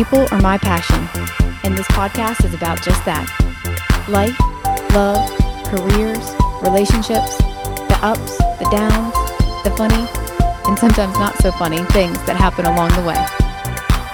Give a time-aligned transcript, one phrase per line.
[0.00, 0.96] People are my passion,
[1.62, 3.28] and this podcast is about just that
[4.08, 4.32] life,
[4.96, 5.20] love,
[5.68, 6.24] careers,
[6.64, 7.36] relationships,
[7.84, 9.12] the ups, the downs,
[9.60, 10.08] the funny,
[10.64, 13.20] and sometimes not so funny things that happen along the way.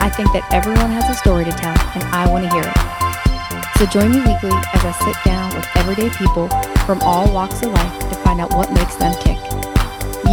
[0.02, 3.78] I think that everyone has a story to tell, and I want to hear it.
[3.78, 6.50] So join me weekly as I sit down with everyday people
[6.82, 9.38] from all walks of life to find out what makes them tick.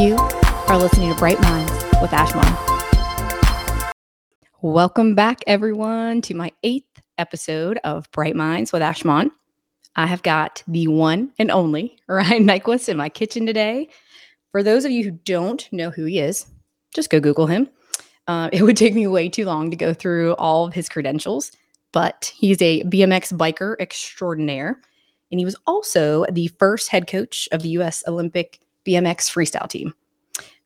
[0.01, 0.17] You
[0.65, 1.69] are listening to Bright Minds
[2.01, 2.72] with Ashmon.
[4.63, 9.29] Welcome back, everyone, to my eighth episode of Bright Minds with Ashmon.
[9.97, 13.89] I have got the one and only Ryan Nyquist in my kitchen today.
[14.53, 16.45] For those of you who don't know who he is,
[16.95, 17.67] just go Google him.
[18.25, 21.51] Uh, it would take me way too long to go through all of his credentials,
[21.91, 24.79] but he's a BMX biker extraordinaire.
[25.29, 29.93] And he was also the first head coach of the US Olympic BMX freestyle team.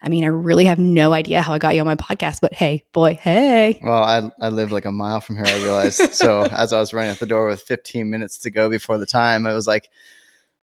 [0.02, 2.54] I mean, I really have no idea how I got you on my podcast, but
[2.54, 3.80] hey, boy, hey.
[3.84, 5.98] Well, I, I live like a mile from here, I realized.
[6.14, 9.08] so as I was running at the door with 15 minutes to go before the
[9.08, 9.90] time, I was like,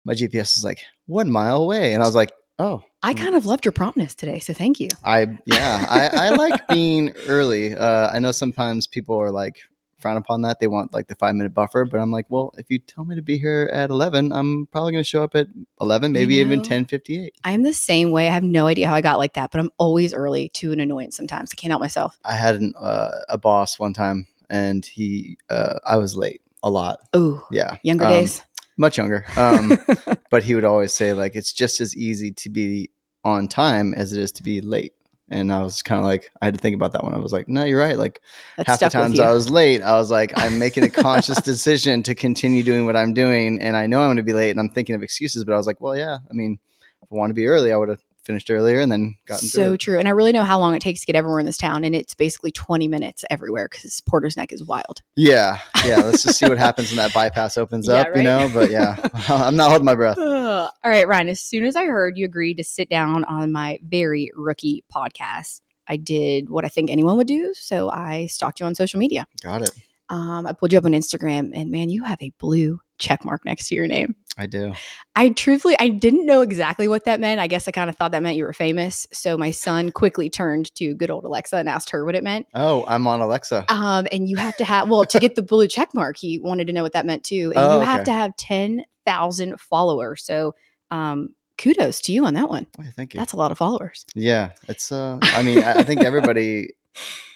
[0.04, 1.94] my GPS is like one mile away.
[1.94, 2.82] And I was like, oh.
[3.02, 4.88] I kind of loved your promptness today, so thank you.
[5.02, 7.74] I, yeah, I, I like being early.
[7.74, 9.56] Uh, I know sometimes people are like,
[10.02, 10.60] frown upon that.
[10.60, 13.14] They want like the five minute buffer, but I'm like, well, if you tell me
[13.16, 15.46] to be here at 11, I'm probably going to show up at
[15.80, 16.64] 11, maybe even know.
[16.64, 17.34] 10 58.
[17.44, 18.28] I'm the same way.
[18.28, 20.80] I have no idea how I got like that, but I'm always early to an
[20.80, 21.50] annoyance sometimes.
[21.52, 22.18] I can't help myself.
[22.24, 26.68] I had an, uh, a boss one time and he, uh, I was late a
[26.70, 26.98] lot.
[27.14, 27.76] Oh, Yeah.
[27.82, 28.42] younger Um, days.
[28.76, 29.24] Much younger.
[29.36, 29.78] Um,
[30.30, 32.90] but he would always say like, it's just as easy to be
[33.24, 34.92] on time as it is to be late.
[35.32, 37.14] And I was kind of like, I had to think about that one.
[37.14, 37.98] I was like, no, you're right.
[37.98, 38.20] Like
[38.56, 39.18] That's half the times.
[39.18, 42.96] I was late, I was like, I'm making a conscious decision to continue doing what
[42.96, 43.60] I'm doing.
[43.60, 45.56] And I know I'm going to be late and I'm thinking of excuses, but I
[45.56, 46.58] was like, well, yeah, I mean,
[47.02, 49.76] if I want to be early, I would have finished earlier and then gotten so
[49.76, 49.98] true.
[49.98, 51.84] And I really know how long it takes to get everywhere in this town.
[51.84, 55.02] And it's basically 20 minutes everywhere because Porter's Neck is wild.
[55.16, 55.58] Yeah.
[55.84, 55.96] Yeah.
[55.98, 58.50] Let's just see what happens when that bypass opens Yeah, up, you know?
[58.52, 58.96] But yeah,
[59.28, 60.18] I'm not holding my breath.
[60.18, 61.28] All right, Ryan.
[61.28, 65.60] As soon as I heard you agreed to sit down on my very rookie podcast,
[65.88, 67.52] I did what I think anyone would do.
[67.54, 69.26] So I stalked you on social media.
[69.42, 69.72] Got it.
[70.08, 73.44] Um, I pulled you up on Instagram, and man, you have a blue check mark
[73.44, 74.14] next to your name.
[74.38, 74.72] I do.
[75.14, 77.38] I truthfully, I didn't know exactly what that meant.
[77.38, 79.06] I guess I kind of thought that meant you were famous.
[79.12, 82.46] So my son quickly turned to good old Alexa and asked her what it meant.
[82.54, 83.66] Oh, I'm on Alexa.
[83.68, 86.16] Um, and you have to have well to get the blue check mark.
[86.16, 87.52] He wanted to know what that meant too.
[87.54, 88.04] And Oh, you have okay.
[88.06, 90.24] to have ten thousand followers.
[90.24, 90.54] So,
[90.90, 92.66] um, kudos to you on that one.
[92.80, 93.18] Oh, thank you.
[93.18, 94.06] That's a lot of followers.
[94.14, 96.70] Yeah, it's uh I mean, I, I think everybody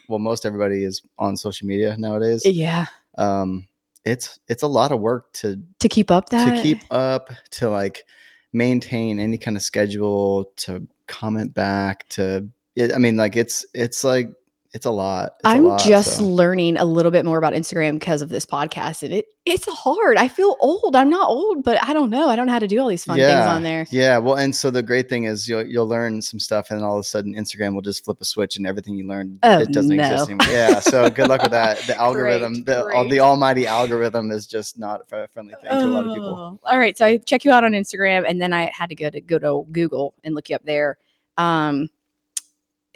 [0.08, 2.42] well, most everybody is on social media nowadays.
[2.46, 2.86] Yeah,
[3.18, 3.66] Um
[4.06, 6.54] it's it's a lot of work to to keep up that?
[6.54, 8.04] to keep up, to like
[8.52, 14.04] maintain any kind of schedule, to comment back, to it, I mean, like it's it's
[14.04, 14.30] like
[14.72, 15.32] it's a lot.
[15.40, 16.24] It's a I'm lot, just so.
[16.24, 20.16] learning a little bit more about Instagram because of this podcast, and it it's hard.
[20.16, 20.96] I feel old.
[20.96, 22.28] I'm not old, but I don't know.
[22.28, 23.86] I don't know how to do all these fun things on there.
[23.90, 26.84] Yeah, well, and so the great thing is you'll you'll learn some stuff, and then
[26.84, 29.60] all of a sudden Instagram will just flip a switch, and everything you learned Oh,
[29.60, 30.46] it doesn't exist anymore.
[30.48, 31.78] Yeah, so good luck with that.
[31.86, 33.10] The algorithm, Great, the great.
[33.10, 36.58] the almighty algorithm is just not a friendly thing to a lot of people.
[36.64, 38.94] Oh, All right, so I check you out on Instagram, and then I had to
[38.94, 40.98] go to go to Google and look you up there.
[41.38, 41.88] Um,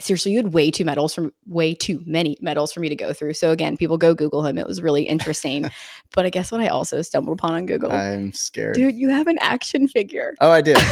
[0.00, 3.12] seriously, you had way too medals from way too many medals for me to go
[3.12, 3.34] through.
[3.34, 4.58] So again, people go Google him.
[4.58, 5.70] It was really interesting.
[6.14, 8.74] but I guess what I also stumbled upon on Google, I'm scared.
[8.74, 10.34] dude, you have an action figure.
[10.40, 10.74] Oh, I do.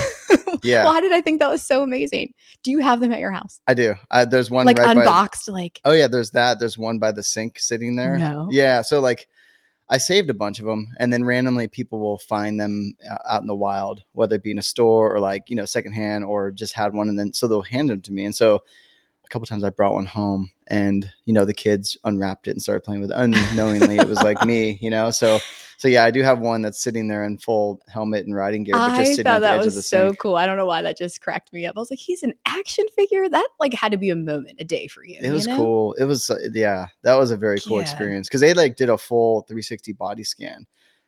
[0.62, 0.84] Yeah.
[0.84, 2.32] Why did I think that was so amazing?
[2.62, 3.60] Do you have them at your house?
[3.66, 3.94] I do.
[4.10, 6.58] I, there's one like right by- unboxed, like Oh yeah, there's that.
[6.58, 8.18] There's one by the sink sitting there.
[8.18, 8.48] No.
[8.50, 9.28] Yeah, so like
[9.90, 13.40] I saved a bunch of them, and then randomly people will find them uh, out
[13.40, 16.50] in the wild, whether it be in a store or like you know secondhand or
[16.50, 18.24] just had one, and then so they'll hand them to me.
[18.24, 18.62] And so
[19.28, 22.62] a couple times I brought one home, and you know the kids unwrapped it and
[22.62, 23.96] started playing with it unknowingly.
[23.98, 25.10] it was like me, you know.
[25.10, 25.38] So
[25.76, 28.74] so yeah, I do have one that's sitting there in full helmet and riding gear,
[28.74, 30.18] but just I sitting thought that edge of the was so sink.
[30.18, 30.36] cool.
[30.36, 31.76] I don't know why that just cracked me up.
[31.76, 33.28] I was like, he's an action figure.
[33.28, 35.18] That like had to be a moment, a day for you.
[35.20, 35.56] It you was know?
[35.56, 35.92] cool.
[35.94, 37.82] It was uh, yeah, that was a very cool Yeah.
[37.82, 40.66] experience because they like did a full 360 body scan.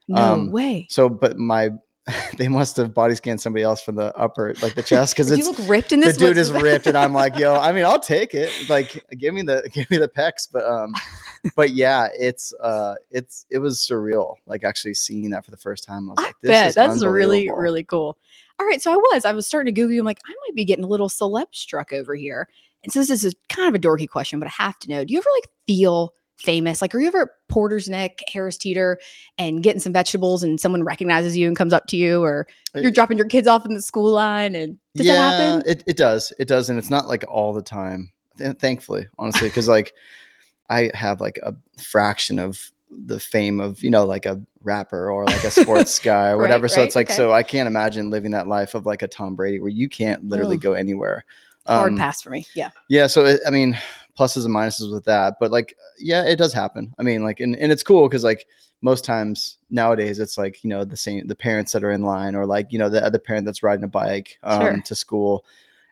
[0.08, 0.86] No Um, way.
[0.90, 1.70] So, but my
[2.38, 5.38] they must have body scanned somebody else from the upper, like the chest, because it's
[5.38, 8.00] you look ripped in the dude is ripped, and I'm like, yo, I mean, I'll
[8.00, 8.50] take it.
[8.68, 10.94] Like, give me the give me the pecs, but um,
[11.56, 14.36] but yeah, it's uh, it's it was surreal.
[14.46, 17.04] Like actually seeing that for the first time, I was like, this bet is that's
[17.04, 18.16] really really cool.
[18.58, 19.98] All right, so I was I was starting to Google.
[19.98, 22.48] I'm like, I might be getting a little celeb struck over here.
[22.82, 25.04] And so this is a, kind of a dorky question, but I have to know:
[25.04, 26.80] Do you ever like feel famous?
[26.82, 28.98] Like, are you ever at Porter's Neck, Harris Teeter,
[29.38, 32.90] and getting some vegetables, and someone recognizes you and comes up to you, or you're
[32.90, 35.70] dropping your kids off in the school line, and does that happen?
[35.70, 36.32] It, it does.
[36.38, 36.70] It does.
[36.70, 38.10] And it's not like all the time,
[38.58, 39.92] thankfully, honestly, because like
[40.68, 45.24] I have like a fraction of the fame of you know like a rapper or
[45.24, 46.66] like a sports guy or Right, whatever.
[46.68, 47.16] so right, it's like okay.
[47.16, 50.24] so I can't imagine living that life of like a Tom Brady where you can't
[50.28, 50.62] literally Ugh.
[50.62, 51.24] go anywhere.
[51.66, 52.46] Hard Um, pass for me.
[52.54, 52.70] Yeah.
[52.88, 53.78] yeah, so it, I mean,
[54.18, 56.94] pluses and minuses with that, but like, yeah, it does happen.
[56.98, 58.46] I mean, like, and, and it's cool because like
[58.82, 62.34] most times nowadays, it's like you know the same the parents that are in line
[62.34, 64.82] or like you know the other parent that's riding a bike um, Sure.
[64.82, 65.44] to school,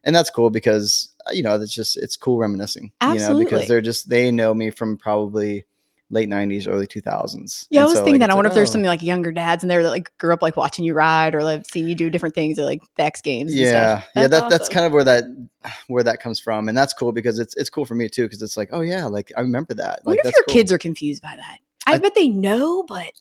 [0.04, 2.92] and that's cool because uh, you know it's just it's cool reminiscing.
[3.02, 5.64] You know, because they're just they know me from probably
[6.10, 7.66] late '90s, early 2000s.
[7.70, 8.30] Yeah, I was so, thinking like, that.
[8.30, 8.72] I wonder like, if there's oh.
[8.72, 11.42] something like younger dads in there that like grew up like watching you ride or
[11.44, 13.52] like seeing you do different things or like the X Games.
[13.52, 14.10] and yeah stuff.
[14.16, 15.24] yeah that, that's kind of where that
[15.88, 18.42] where that comes from and that's cool because it's it's cool for me too because
[18.42, 20.54] it's like oh yeah like i remember that I wonder like if your cool.
[20.54, 21.58] kids are confused by that.
[21.86, 23.12] I, I- bet they know, but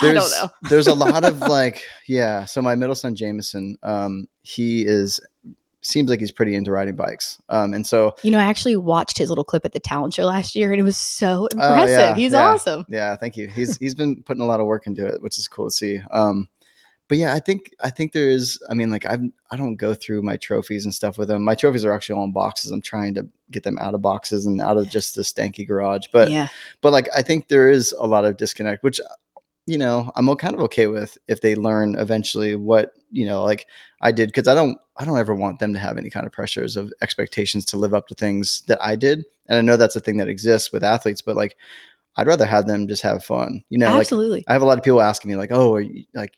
[0.00, 0.48] I don't know.
[0.68, 5.20] there's a lot of like yeah so my middle son jameson um he is
[5.82, 7.40] seems like he's pretty into riding bikes.
[7.48, 10.24] Um and so You know, I actually watched his little clip at the talent show
[10.24, 11.90] last year, and it was so Oh, impressive.
[11.90, 12.48] yeah, He's yeah.
[12.48, 12.86] awesome.
[12.88, 13.48] yeah thank you.
[13.48, 16.00] He's he's been putting a lot of work into it which is cool to see.
[16.10, 16.48] Um
[17.08, 19.92] but yeah i think i think there is i mean like i'm i don't go
[19.92, 21.42] through my trophies and stuff with them.
[21.44, 22.70] My trophies are actually all in boxes.
[22.70, 26.06] I'm trying to get them out of boxes and out of just the stanky garage.
[26.12, 26.48] But yeah,
[26.80, 29.00] but like i think there is a lot of disconnect which
[29.66, 33.66] you know i'm kind of okay with if they learn eventually what you know like
[34.00, 36.32] i did because i don't i don't ever want them to have any kind of
[36.32, 39.96] pressures of expectations to live up to things that i did and i know that's
[39.96, 41.56] a thing that exists with athletes but like
[42.16, 44.44] i'd rather have them just have fun you know like absolutely.
[44.48, 46.34] i have a lot of people asking me like oh are you, like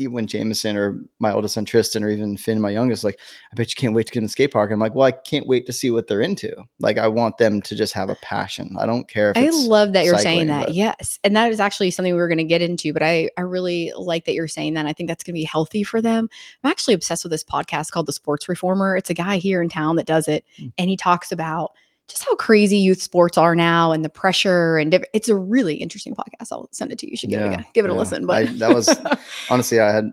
[0.00, 3.20] even when Jameson or my oldest son Tristan or even Finn, my youngest, like,
[3.52, 4.70] I bet you can't wait to get in the skate park.
[4.72, 6.54] I'm like, well, I can't wait to see what they're into.
[6.78, 8.74] Like, I want them to just have a passion.
[8.78, 10.66] I don't care if I love that you're cycling, saying that.
[10.66, 11.18] but- Yes.
[11.22, 13.92] And that is actually something we were going to get into, but I, I really
[13.96, 14.86] like that you're saying that.
[14.86, 16.28] I think that's going to be healthy for them.
[16.64, 18.96] I'm actually obsessed with this podcast called The Sports Reformer.
[18.96, 20.72] It's a guy here in town that does it, Mm.
[20.78, 21.72] and he talks about
[22.10, 24.76] just how crazy youth sports are now and the pressure.
[24.78, 26.48] And diff- it's a really interesting podcast.
[26.52, 27.12] I'll send it to you.
[27.12, 27.98] You should give, it, a, give it a yeah.
[27.98, 28.24] listen.
[28.30, 28.94] I- But that was-
[29.50, 30.12] honestly, I had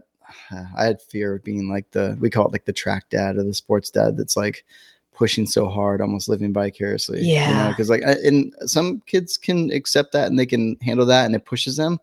[0.77, 3.44] I had fear of being like the we call it like the track dad or
[3.44, 4.63] the sports dad that's like
[5.13, 7.21] pushing so hard, almost living vicariously.
[7.21, 7.69] Yeah.
[7.69, 11.35] because like I- and some kids can accept that and they can handle that and
[11.35, 11.99] it pushes them.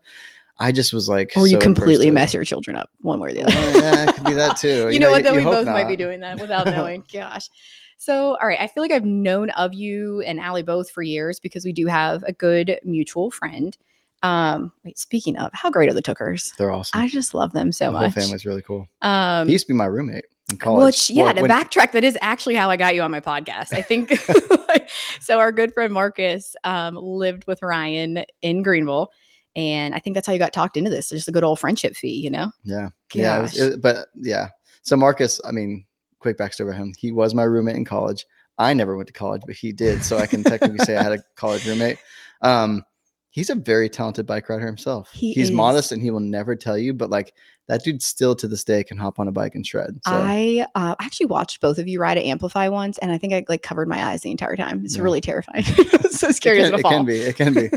[0.57, 2.13] I just was like, or you so completely to it.
[2.13, 3.57] mess your children up one way or the oh, other.
[3.57, 4.89] Oh, yeah, it could be that too.
[4.91, 5.17] you, know, what?
[5.17, 7.03] you- Though we both might be doing that without knowing.
[7.13, 7.49] Gosh.
[7.97, 8.59] So, all right.
[8.59, 11.87] I feel like I've known of you and Allie both for years because we do
[11.87, 13.75] have a good mutual friend.
[14.23, 16.55] Um, wait, speaking of, how great are the Tookers?
[16.57, 16.99] They're awesome.
[16.99, 18.13] I just love them so the much.
[18.13, 18.87] family's really cool.
[19.01, 20.85] Um, he used to be my roommate in college.
[20.85, 23.19] which, yeah, Well, to when- backtrack, that is actually how I got you on my
[23.19, 23.73] podcast.
[23.73, 24.11] I think
[25.19, 25.39] so.
[25.39, 29.11] Our good friend Marcus um, lived with Ryan in Greenville.
[29.55, 31.09] And I think that's how you got talked into this.
[31.09, 32.51] Just a good old friendship fee, you know?
[32.63, 32.89] Yeah.
[33.13, 33.39] Yeah.
[33.39, 34.49] It was, it- but yeah.
[34.81, 35.85] So Marcus, I mean,
[36.25, 36.93] quick backstory about him.
[36.97, 38.25] He was my roommate in college.
[38.57, 40.03] I never went to college, but he did.
[40.03, 41.97] So I can technically say I had a college roommate.
[42.41, 42.83] Um,
[43.29, 45.11] he's a very talented bike rider himself.
[45.13, 45.55] He he's is.
[45.55, 47.33] modest and he will never tell you, but like
[47.67, 49.99] that dude still to this day can hop on a bike and shred.
[50.07, 53.33] So I uh, actually watched both of you ride at Amplify once, and I think
[53.33, 54.83] I like covered my eyes the entire time.
[54.85, 55.03] It's Yeah.
[55.03, 55.63] really terrifying.
[56.05, 56.91] It's so it scary can, as a it fall.
[56.91, 57.17] can be.
[57.19, 57.69] It can be.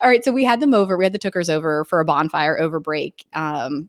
[0.00, 0.96] All right, so we had them over.
[0.96, 3.88] We had the Tookers over for a bonfire over break, um,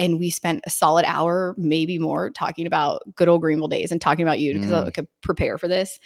[0.00, 4.00] and we spent a solid hour, maybe more, talking about good old Greenville days and
[4.00, 4.94] talking about you because I Mm.
[4.94, 6.00] could prepare for this.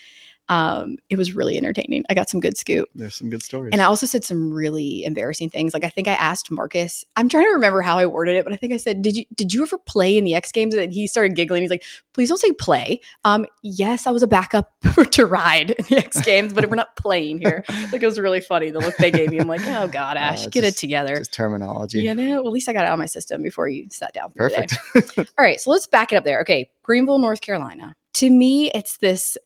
[0.49, 2.05] Um, it was really entertaining.
[2.11, 2.89] I got some good scoop.
[2.95, 3.71] There's some good stories.
[3.73, 5.73] And I also said some really embarrassing things.
[5.73, 7.05] Like I think I asked Marcus.
[7.17, 9.25] I'm trying to remember how I worded it, but I think I said, "Did you
[9.35, 11.63] did you ever play in the X Games?" And he started giggling.
[11.63, 14.73] He's like, "Please don't say play." Um, yes, I was a backup
[15.13, 17.65] to ride in the X Games, but we're not playing here.
[17.91, 19.39] Like it was really funny the look they gave me.
[19.39, 22.03] I'm like, "Oh God, Ash, it's get it together." Just terminology.
[22.03, 24.13] You know, well, at least I got it out of my system before you sat
[24.13, 24.31] down.
[24.37, 24.67] for the day.
[24.93, 25.19] Perfect.
[25.39, 26.41] All right, so let's back it up there.
[26.43, 27.95] Okay, Greenville, North Carolina.
[28.15, 29.37] To me, it's this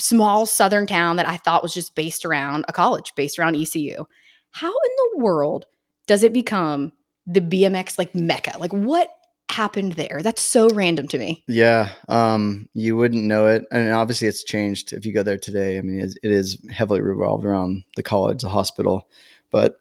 [0.00, 4.04] small southern town that I thought was just based around a college, based around ECU.
[4.50, 5.66] How in the world
[6.06, 6.92] does it become
[7.26, 8.56] the BMX like mecca?
[8.58, 9.10] Like what
[9.50, 10.20] happened there?
[10.22, 11.42] That's so random to me.
[11.46, 15.78] Yeah, um, you wouldn't know it, and obviously it's changed if you go there today.
[15.78, 19.08] I mean, it, is heavily revolved around the college, the hospital,
[19.50, 19.80] but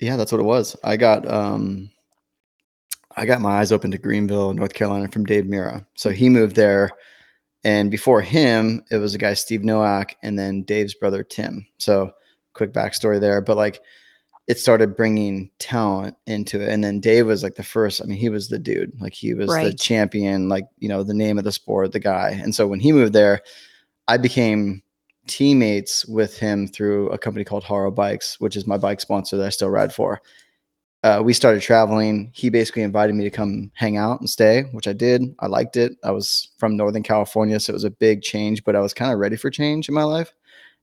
[0.00, 0.76] yeah, that's what it was.
[0.84, 1.90] I got um,
[3.16, 5.84] I got my eyes open to Greenville, North Carolina, from Dave Mirra.
[5.94, 6.90] So he moved there,
[7.64, 11.66] and before him, it was a guy Steve Nowak, and then Dave's brother Tim.
[11.78, 12.12] So
[12.54, 13.80] quick backstory there, but like
[14.48, 16.70] it started bringing talent into it.
[16.70, 19.34] And then Dave was like the first, I mean, he was the dude, like he
[19.34, 22.30] was the champion, like, you know, the name of the sport, the guy.
[22.42, 23.42] And so when he moved there,
[24.08, 24.82] I became
[25.26, 29.46] teammates with him through a company called Haro Bikes, which is my bike sponsor that
[29.46, 30.22] I still ride for.
[31.04, 32.30] Uh, we started traveling.
[32.34, 35.22] He basically invited me to come hang out and stay, which I did.
[35.38, 35.92] I liked it.
[36.02, 39.12] I was from Northern California, so it was a big change, but I was kind
[39.12, 40.32] of ready for change in my life.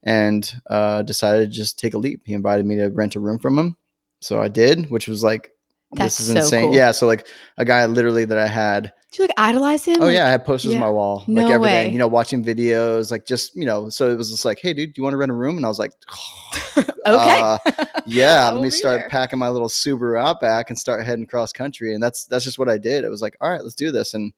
[0.03, 2.21] and uh, decided to just take a leap.
[2.25, 3.75] He invited me to rent a room from him,
[4.21, 5.51] so I did, which was like
[5.93, 6.65] That's this is so insane.
[6.67, 6.75] cool.
[6.75, 8.93] Yeah, so like a guy literally that I had.
[9.15, 10.01] Did you like idolize him?
[10.01, 10.77] Oh Like, yeah, I had posters yeah.
[10.77, 11.87] on my wall, No like everything.
[11.87, 11.89] way.
[11.89, 13.87] You know, watching videos, like just you know.
[13.87, 15.55] So it was just like, hey, dude, do you want to rent a room?
[15.55, 15.93] And I was like,
[16.77, 16.91] okay.
[17.07, 17.57] uh,
[18.05, 19.09] yeah, let me start there.
[19.09, 21.93] packing my little Subaru Outback and start heading cross country.
[21.93, 23.05] And that's that's just what I did.
[23.05, 24.15] It was like, all right, let's do this.
[24.15, 24.33] And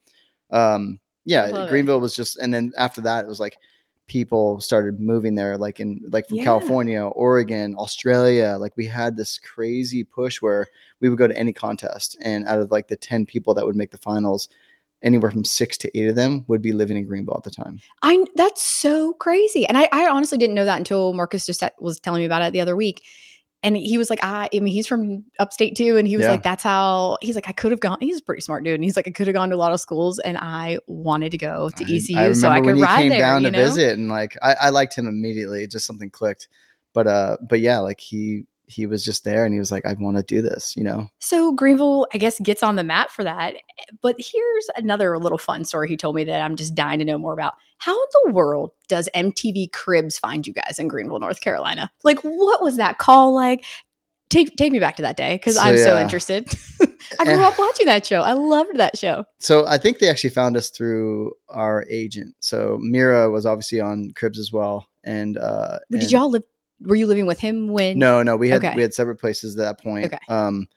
[0.51, 1.69] um, yeah, Love it.
[1.72, 3.57] Greenville was just, and then after that, it was like
[4.07, 6.43] people started moving there, like in like from Yeah.
[6.46, 8.57] California, Oregon, Australia.
[8.60, 10.67] Like we had this crazy push where
[11.01, 13.75] we would go to any contest, and out of like the ten people that would
[13.75, 14.50] make the finals.
[15.04, 17.80] Anywhere from six to eight of them would be living in Greenville at the time.
[18.01, 22.00] I that's so crazy, and I, I honestly didn't know that until Marcus just was
[22.00, 23.04] telling me about it the other week,
[23.62, 26.32] and he was like, I, I mean, he's from upstate too, and he was Yeah.
[26.32, 27.98] like, that's how he's like, I could have gone.
[28.00, 29.72] He's a pretty smart dude, and he's like, I could have gone to a lot
[29.72, 33.10] of schools, and I wanted to go to I- ECU so I could ride came
[33.10, 33.20] there.
[33.20, 33.63] down you to know?
[33.66, 35.68] visit, and like I, I liked him immediately.
[35.68, 36.48] Just something clicked.
[36.96, 39.94] But uh, but yeah, like he he was just there, and he was like, I
[39.94, 41.08] want to do this, you know.
[41.20, 43.56] So Greenville, I guess, gets on the map for that.
[44.02, 47.18] But here's another little fun story he told me that I'm just dying to know
[47.18, 47.54] more about.
[47.80, 51.90] How in the world does MTV Cribs find you guys in Greenville, North Carolina?
[52.04, 53.64] Like, what was that call like?
[54.30, 56.50] Take take me back to that day because So, I'm so interested.
[57.20, 58.22] I grew up watching that show.
[58.22, 59.24] I loved that show.
[59.40, 62.36] So I think they actually found us through our agent.
[62.42, 66.44] So Mirra was obviously on Cribs as well, and uh, Did and- y'all live?
[66.81, 67.98] Were you living with him when?
[67.98, 68.75] No, no, we had Okay.
[68.75, 70.05] we had separate places at that point.
[70.05, 70.19] Okay.
[70.29, 70.67] Um,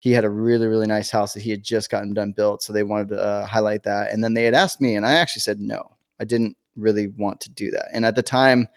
[0.00, 2.72] he had a really really nice house that he had just gotten done built, so
[2.72, 4.12] they wanted to uh, highlight that.
[4.12, 5.96] And then they had asked me, and I actually said no.
[6.20, 7.88] I didn't really want to do that.
[7.92, 8.68] And at the time,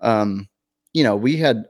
[0.00, 0.48] um,
[0.92, 1.64] you know, we had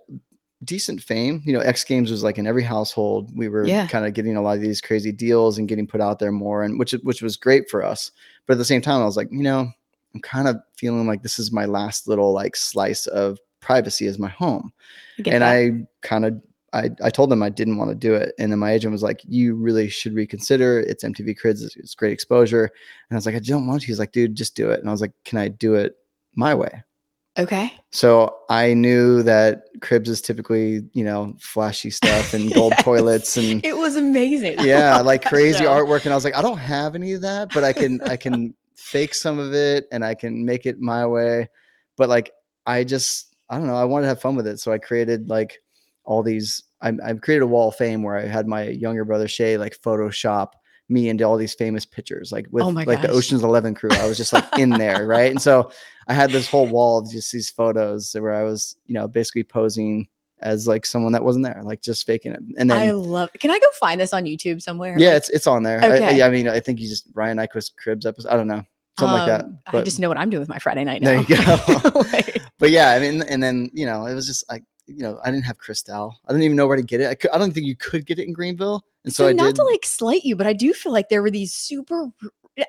[0.64, 1.42] decent fame.
[1.46, 3.30] You know, X Games was like in every household.
[3.36, 3.86] We were Yeah.
[3.86, 6.62] kind of getting a lot of these crazy deals and getting put out there more,
[6.62, 8.10] and which which was great for us.
[8.46, 9.70] But at the same time, I was like, you know,
[10.14, 14.18] I'm kind of feeling like this is my last little like slice of privacy as
[14.18, 14.72] my home
[15.26, 15.50] I and that.
[15.50, 15.70] I
[16.02, 16.40] kind of
[16.72, 18.32] I, I told them I didn't want to do it.
[18.38, 20.78] And then my agent was like, you really should reconsider.
[20.78, 21.62] It's MTV Cribs.
[21.64, 22.62] It's, it's great exposure.
[22.64, 22.70] And
[23.10, 23.86] I was like, I don't want to.
[23.88, 24.78] He's like, dude, just do it.
[24.78, 25.96] And I was like, can I do it
[26.36, 26.84] my way?
[27.38, 27.72] okay.
[27.92, 32.84] So I knew that Cribs is typically, you know, flashy stuff and gold Yes.
[32.84, 34.58] toilets and It was amazing.
[34.64, 35.70] Yeah, like crazy show.
[35.70, 36.04] artwork.
[36.04, 38.54] And I was like, I don't have any of that, but I can I can
[38.76, 41.48] fake some of it and I can make it my way.
[41.96, 42.30] But like
[42.66, 44.60] I just I don't know, I wanted to have fun with it.
[44.60, 45.58] So I created like
[46.04, 49.28] all these I, I created a wall of fame where I had my younger brother
[49.28, 50.52] Shay like Photoshop
[50.88, 53.10] me into all these famous pictures, like with Oh like the.
[53.10, 53.90] Ocean's Eleven crew.
[53.92, 55.30] I was just like in there, right?
[55.30, 55.70] And so
[56.08, 59.44] I had this whole wall of just these photos where I was, you know, basically
[59.44, 60.08] posing
[60.40, 62.40] as like someone that wasn't there, like just faking it.
[62.58, 63.30] And then I love.
[63.38, 64.96] Can I go find this on YouTube somewhere?
[64.98, 65.80] yeah, it's it's on there.
[65.80, 68.30] I- I, yeah, I mean, I think you just Ryan Nyquist cribs episode.
[68.30, 68.64] I don't know,
[68.98, 69.44] something like that.
[69.44, 71.20] um, I just know what I'm doing with my Friday night There now.
[71.28, 72.00] you go.
[72.12, 75.18] Like, but yeah, I mean, and then you know, it was just like you know,
[75.24, 76.20] I didn't have Cristal.
[76.26, 77.08] I didn't even know where to get it.
[77.08, 79.54] I, could, I don't think you could get it in Greenville, and so, so not
[79.56, 82.10] to like slight you, but I do feel like there were these super.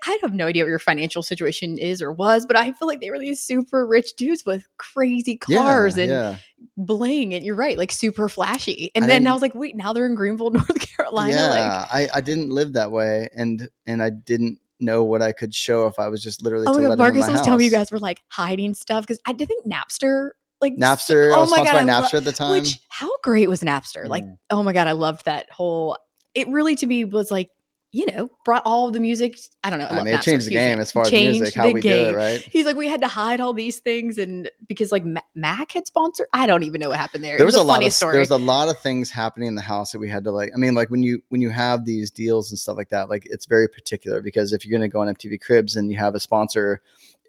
[0.07, 3.01] I have no idea what your financial situation is or was, but I feel like
[3.01, 6.35] they were these super rich dudes with crazy yeah, cars and yeah,
[6.77, 7.33] bling.
[7.33, 8.91] And you're right, like super flashy.
[8.95, 11.35] And I then I was like, wait, now they're in Greenville, North Carolina.
[11.35, 11.87] Like, yeah.
[11.91, 15.87] I I didn't live that way, and and I didn't know what I could show
[15.87, 16.67] if I was just literally.
[16.67, 19.19] oh my god, Marcus my was telling me you guys were like hiding stuff because
[19.25, 21.31] I did think Napster, like Napster.
[21.33, 22.51] I Oh was my sponsored god, by I lo- Napster at the time.
[22.51, 24.07] Which how great was Napster?
[24.07, 24.37] Like, Mm.
[24.49, 25.97] oh my god, I loved that whole.
[26.33, 27.49] It really to me was like,
[27.93, 29.37] you know, brought all the music.
[29.63, 29.85] I don't know.
[29.85, 32.13] I love mean, it changed the game as far as music, how we do game.
[32.13, 32.39] it, right?
[32.39, 35.03] He's like, we had to hide all these things, and because like
[35.35, 37.37] Mac had sponsored, I don't even know what happened there.
[37.37, 38.13] there was, was, a lot funny of story.
[38.13, 40.51] there was a lot of things happening in the house that we had to like
[40.53, 43.27] i mean like when you when you have these deals and stuff like that like
[43.29, 46.15] it's very particular because if you're going to go on mtv cribs and you have
[46.15, 46.81] a sponsor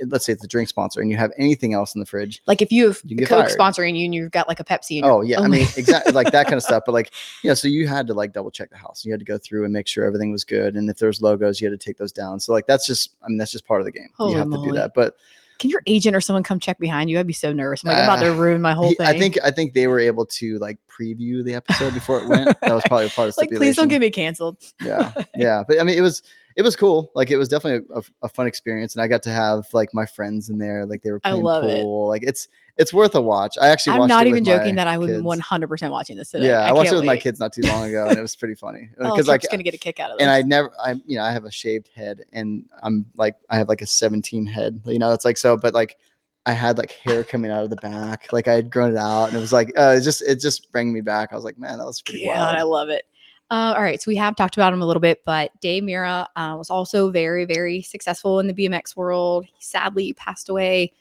[0.08, 2.60] let's say it's a drink sponsor and you have anything else in the fridge like
[2.62, 3.58] if you have you Coke fired.
[3.58, 5.00] sponsoring you, and you've got like a Pepsi.
[5.02, 7.86] Oh yeah i mean exactly like that kind of stuff but like yeah so you
[7.86, 10.04] had to like double check the house you had to go through and make sure
[10.04, 12.66] everything was good and if there's logos you had to take those down so like
[12.66, 14.72] that's just i mean that's just part of the game Holy you have to do
[14.72, 15.16] that but
[15.58, 17.20] can your agent or someone come check behind you?
[17.20, 17.84] I'd be so nervous.
[17.84, 19.06] I'm like, I'm about to Uh, ruin my whole thing.
[19.06, 22.60] i think i think they were able to like preview the episode before it went
[22.62, 24.56] that was probably part of like, please don't get me canceled.
[24.82, 26.22] yeah yeah but i mean it was
[26.56, 29.30] it was cool like it was definitely a, a fun experience and i got to
[29.30, 31.82] have like my friends in there like they were I playing love it.
[31.84, 35.10] like it's it's worth a watch i actually I'm not even joking that I was
[35.10, 36.46] 100% watching this today.
[36.46, 38.54] yeah i, watched it with my kids not too long ago and it was pretty
[38.54, 40.22] funny Oh, because Chuck's like gonna get a kick out of it.
[40.22, 43.56] and i never i you know i have a shaved head and i'm like i
[43.56, 45.96] have like a 17 head you know it's like so but like
[46.44, 49.26] I had like hair coming out of the back, like I had grown it out,
[49.28, 51.32] and it was like, uh, it just it just bring me back.
[51.32, 52.44] I was like, man, that was pretty Yeah.
[52.44, 53.04] I love it.
[53.52, 56.26] Uh, all right, so we have talked about him a little bit, but Dave Mirra
[56.36, 59.44] uh, was also very, very successful in the BMX world.
[59.44, 60.92] He sadly passed away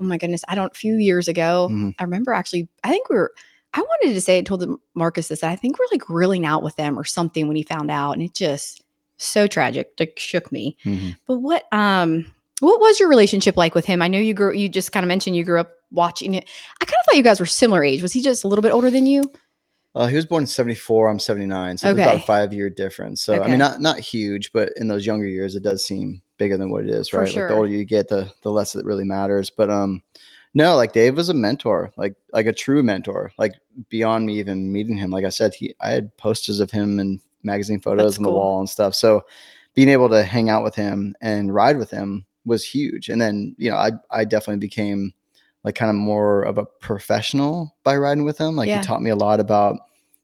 [0.00, 0.72] oh my goodness, I don't.
[0.72, 1.94] A few years ago, Mhm.
[1.98, 2.68] I remember actually.
[2.82, 3.32] I think we were.
[3.74, 4.64] I wanted to say I told
[4.94, 5.44] Marcus this.
[5.44, 8.22] I think we're like grilling out with them or something when he found out, and
[8.22, 8.82] it just
[9.18, 9.90] so tragic.
[10.00, 10.76] Like shook me.
[10.84, 11.16] Mhm.
[11.26, 12.24] But what um
[12.60, 14.02] what was your relationship like with him?
[14.02, 16.48] I know you grew you just kind of mentioned you grew up watching it.
[16.80, 18.02] I kind of thought you guys were similar age.
[18.02, 19.30] Was he just a little bit older than you?
[19.94, 21.08] Uh, he was born in 74.
[21.08, 21.78] I'm 79.
[21.78, 23.22] So it's about a five year difference.
[23.22, 26.56] So, I mean, not not huge, but in those younger years, it does seem bigger
[26.56, 27.26] than what it is, right?
[27.26, 29.50] Like the older you get, the, the less it really matters.
[29.50, 30.02] But, um,
[30.54, 33.54] no, like Dave was a mentor, like, like a true mentor, like
[33.88, 35.10] beyond me even meeting him.
[35.10, 38.30] Like I said, he, I had posters of him and magazine photos That's on the
[38.30, 38.38] cool.
[38.38, 38.94] wall and stuff.
[38.94, 39.24] So
[39.74, 43.08] being able to hang out with him and ride with him was huge.
[43.08, 45.12] And then, you know, I, I definitely became
[45.64, 48.56] like kind of more of a professional by riding with him.
[48.56, 48.78] Like Yeah.
[48.80, 49.78] he taught me a lot about,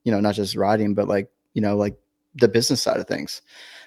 [0.05, 1.97] you know, not just riding, but like, you know, like
[2.35, 3.43] the business side of things.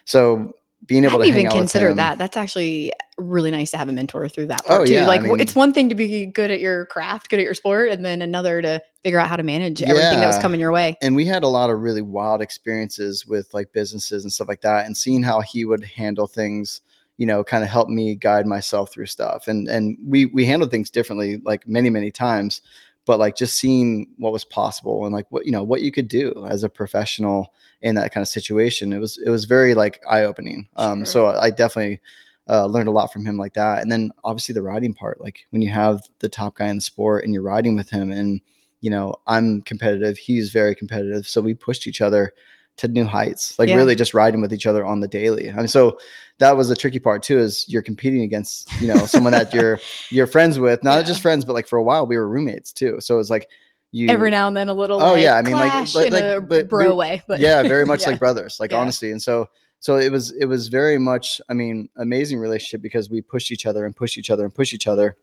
[0.06, 0.54] So
[0.86, 2.18] being able didn't to hang even out with consider that.
[2.18, 4.94] That's actually really nice to have a mentor through that Oh, too.
[4.94, 7.54] yeah, I Like it's one thing to be good at your craft, good at your
[7.54, 10.72] sport, and then another to figure out how to manage everything that was coming your
[10.72, 10.98] way.
[11.02, 14.62] and we had a lot of really wild experiences with like businesses and stuff like
[14.62, 16.82] that and seeing how he would handle things
[17.20, 20.72] you know kind of helped me guide myself through stuff and and we we handled
[20.72, 22.62] things differently like many many times
[23.06, 26.08] but like just seeing what was possible and like what you know what you could
[26.08, 30.02] do as a professional in that kind of situation it was it was very like
[30.10, 31.06] eye opening um Sure.
[31.06, 32.00] so i definitely
[32.48, 35.46] uh, learned a lot from him like that and then obviously the riding part like
[35.52, 38.42] when you have the top guy in the sport and you're riding with him and
[38.82, 41.28] you know, I'm competitive, he's very competitive.
[41.28, 42.34] So we pushed each other
[42.80, 43.76] to new heights, like Yeah.
[43.76, 45.48] really just riding with each other on the daily.
[45.48, 45.98] and so
[46.40, 49.80] that was the tricky part too, is you're competing against, you know, someone that you're
[50.10, 51.04] you're friends with, not Yeah.
[51.04, 52.98] just friends, but like for a while we were roommates too.
[53.00, 53.48] So it was like
[53.92, 56.48] you Every now and then a little Oh, like, yeah, I mean, like- but, like,
[56.48, 57.24] but bro we- way.
[57.28, 58.10] But yeah, very much Yeah.
[58.12, 58.80] like brothers, like Yeah.
[58.80, 59.12] honesty.
[59.12, 59.48] And so
[59.82, 63.66] so it was it was very much, I mean, amazing relationship because we pushed each
[63.66, 65.18] other and pushed each other and pushed each other.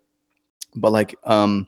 [0.75, 1.66] But like um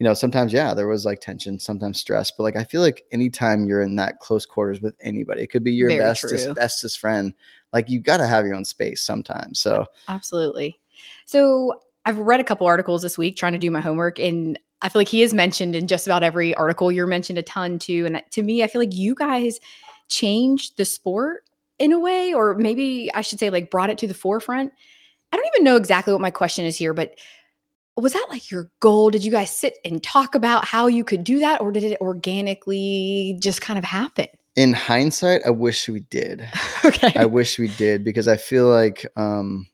[0.00, 3.04] you know, sometimes yeah, there was like tension, sometimes stress, but like I feel like
[3.12, 6.54] anytime you're in that close quarters with anybody, it could be your Very bestest true.
[6.54, 7.34] bestest friend.
[7.74, 9.60] Like you got to have your own space sometimes.
[9.60, 10.80] So Absolutely.
[11.26, 14.88] So I've read a couple articles this week trying to do my homework, and I
[14.88, 16.90] feel like he is mentioned in just about every article.
[16.90, 18.06] You're mentioned a ton too.
[18.06, 19.60] And to me, I feel like you guys
[20.08, 21.44] changed the sport
[21.78, 24.72] in a way, or maybe I should say, like, brought it to the forefront.
[25.32, 27.18] I don't even know exactly what my question is here, but
[28.00, 29.10] was that like your goal?
[29.10, 32.00] Did you guys sit and talk about how you could do that, or did it
[32.00, 34.26] organically just kind of happen?
[34.56, 36.46] in hindsight, I wish we did.
[36.84, 37.12] okay.
[37.16, 39.66] I wish we did because I feel like um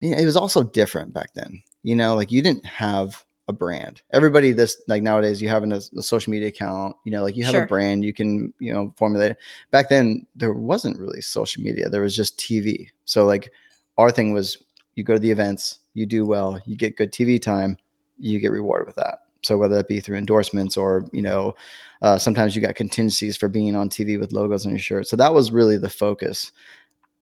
[0.00, 1.62] it was also different back then.
[1.82, 4.02] You know, like you didn't have a brand.
[4.12, 7.44] Everybody this like nowadays you have a, a social media account, you know, like you
[7.44, 7.64] have Sure.
[7.64, 9.38] a brand, you can, you know, formulate it.
[9.70, 11.88] Back then there wasn't really social media.
[11.88, 12.88] There was just TV.
[13.04, 13.50] So like
[13.98, 14.58] our thing was
[14.94, 17.78] you go to the events, you do well, you get good TV time,
[18.18, 19.20] you get rewarded with that.
[19.42, 21.54] So whether that be through endorsements or, you know,
[22.02, 25.06] uh, sometimes you got contingencies for being on TV with logos on your shirt.
[25.06, 26.52] So that was really the focus.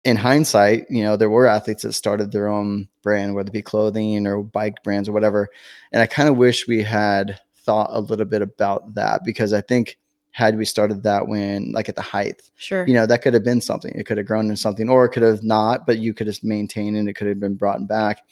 [0.05, 3.63] In hindsight, you know, there were athletes that started their own brand, whether it be
[3.63, 5.49] clothing or bike brands or whatever.
[5.93, 9.61] And I kind of wish we had thought a little bit about that because I
[9.61, 9.99] think
[10.33, 12.87] had we started that when, like at the height, sure.
[12.87, 13.93] you know, that could have been something.
[13.95, 16.43] It could have grown into something, or it could have not, but you could have
[16.43, 18.23] maintained and it could have been brought back.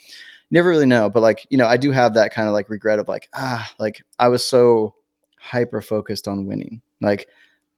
[0.50, 1.08] Never really know.
[1.08, 3.70] But like, you know, I do have that kind of like regret of like, ah,
[3.78, 4.94] like I was so
[5.38, 6.82] hyper focused on winning.
[7.00, 7.28] Like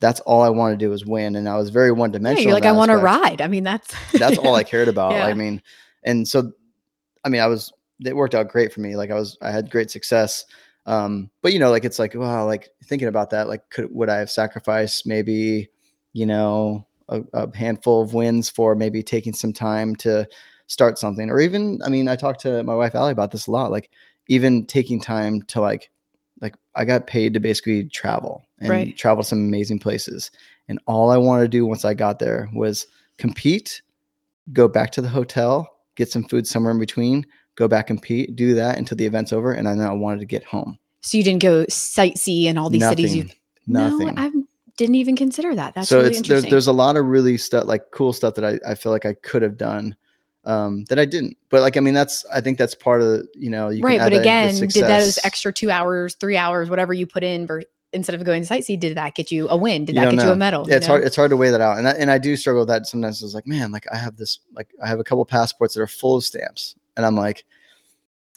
[0.00, 1.36] that's all I wanted to do was win.
[1.36, 2.44] And I was very one dimensional.
[2.44, 3.40] you're like, I want to ride.
[3.40, 5.12] I mean, that's That's all I cared about.
[5.12, 5.26] Yeah.
[5.26, 5.62] I mean,
[6.02, 6.52] and so,
[7.24, 7.72] I mean, I was,
[8.04, 8.96] it worked out great for me.
[8.96, 10.44] Like I was, I had great success.
[10.86, 14.08] Um, but you know, like it's like, wow, like thinking about that, like could, would
[14.08, 15.68] I have sacrificed maybe,
[16.12, 20.26] you know, a, a handful of wins for maybe taking some time to
[20.72, 23.50] start something or even, I mean, I talked to my wife, Allie about this a
[23.50, 23.90] lot, like
[24.28, 25.90] even taking time to like,
[26.40, 28.96] like I got paid to basically travel and Right.
[28.96, 30.30] travel some amazing places.
[30.68, 32.86] And all I wanted to do once I got there was
[33.18, 33.82] compete,
[34.54, 38.54] go back to the hotel, get some food somewhere in between, go back compete, do
[38.54, 39.52] that until the event's over.
[39.52, 40.78] And then I wanted to get home.
[41.02, 43.28] So you didn't go sightsee in all these cities you
[43.66, 44.14] Nothing.
[44.14, 44.30] No, I
[44.76, 45.74] didn't even consider that.
[45.74, 48.44] That's so really it's there's there's a lot of really stuff like cool stuff that
[48.44, 49.94] I, I feel like I could have done
[50.44, 51.36] um that I didn't.
[51.50, 53.98] But like I mean that's I think that's part of the, you know, you right,
[53.98, 58.14] but again, did those extra two hours, three hours, whatever you put in, ver- instead
[58.14, 59.84] of going to sightsee, did that get you a win?
[59.84, 60.68] Did You that get you a medal?
[60.68, 60.94] Yeah, it's know?
[60.94, 61.04] hard.
[61.04, 63.22] It's hard to weigh that out, and I, and I do struggle with that sometimes.
[63.22, 65.86] It's like, man, like I have this, like I have a couple passports that are
[65.86, 67.44] full of stamps, and I'm like,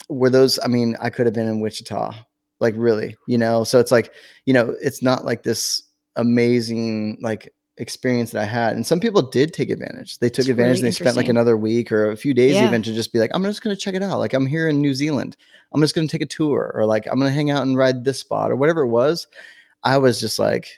[0.10, 0.60] were those?
[0.63, 2.13] I mean, I could have been in Wichita,
[2.60, 3.63] like really, you know.
[3.63, 4.13] So it's like,
[4.46, 5.84] you know, it's not like this
[6.15, 8.75] amazing, like experience that I had.
[8.75, 10.19] And some people did take advantage.
[10.19, 12.53] They took It's advantage really and they spent like another week or a few days
[12.55, 12.67] Yeah.
[12.67, 14.19] even to just be like, I'm just gonna check it out.
[14.19, 15.35] Like I'm here in New Zealand.
[15.73, 18.19] I'm just gonna take a tour or like I'm gonna hang out and ride this
[18.19, 19.27] spot or whatever it was.
[19.83, 20.69] I was just like,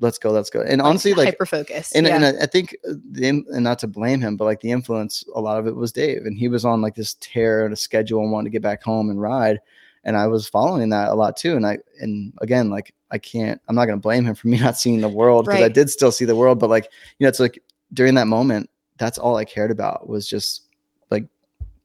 [0.00, 0.60] let's go, let's go.
[0.62, 1.92] And honestly, like hyper focus.
[1.92, 2.16] and, yeah.
[2.16, 5.24] and I, I think uh, the and not to blame him, but like the influence,
[5.34, 7.76] a lot of it was Dave, and he was on like this tear and a
[7.76, 9.60] schedule and wanted to get back home and ride,
[10.04, 11.54] and I was following that a lot too.
[11.56, 14.78] And I and again, like I can't, I'm not gonna blame him for me not
[14.78, 17.40] seeing the world because I did still see the world, but like you know, it's
[17.40, 20.62] like during that moment, that's all I cared about was just
[21.10, 21.26] like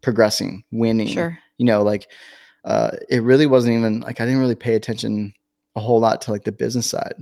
[0.01, 1.37] progressing, winning, sure.
[1.57, 2.09] you know, like
[2.63, 5.33] uh, it really wasn't even like I didn't really pay attention
[5.75, 7.15] a whole lot to like the business side.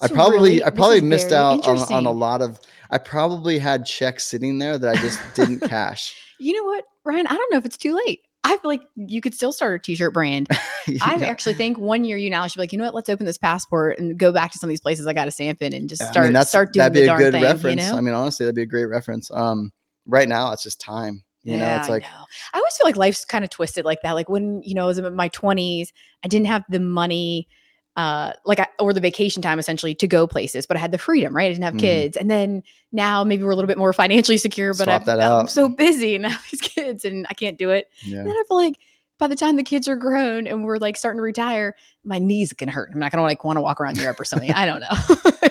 [0.00, 3.84] I probably really- I probably missed out on, on a lot of I probably had
[3.84, 6.14] checks sitting there that I just didn't cash.
[6.38, 7.26] You know what, Ryan?
[7.26, 8.22] I don't know if it's too late.
[8.44, 10.48] I feel like you could still start a t-shirt brand.
[11.02, 12.94] I actually think one year you now should be like, you know what?
[12.94, 15.30] Let's open this passport and go back to some of these places I got a
[15.30, 17.42] stamp in and just I start mean, that's start doing that'd be a good thing.
[17.42, 17.82] reference.
[17.82, 17.98] You know?
[17.98, 19.30] I mean, honestly, that'd be a great reference.
[19.30, 19.72] Um,
[20.06, 21.24] right now it's just time.
[21.44, 22.24] You know, it's I like know.
[22.52, 24.12] I always feel like life's kind of twisted like that.
[24.12, 25.92] Like when you know, I was in my twenties,
[26.24, 27.48] I didn't have the money,
[27.98, 30.98] uh, like I, or the vacation time essentially to go places, but I had the
[30.98, 31.46] freedom, right?
[31.46, 31.80] I didn't have Mhm.
[31.80, 35.06] kids, and then now maybe we're a little bit more financially secure, but Swap I'm,
[35.06, 35.50] that I'm out.
[35.50, 37.90] so busy and I have these kids, and I can't do it.
[38.04, 38.18] yeah.
[38.20, 38.76] And then I feel like
[39.18, 42.52] by the time the kids are grown and we're like starting to retire, my knees
[42.52, 42.90] can hurt.
[42.94, 44.52] I'm not gonna like want to walk around Europe or something.
[44.52, 45.32] I don't know.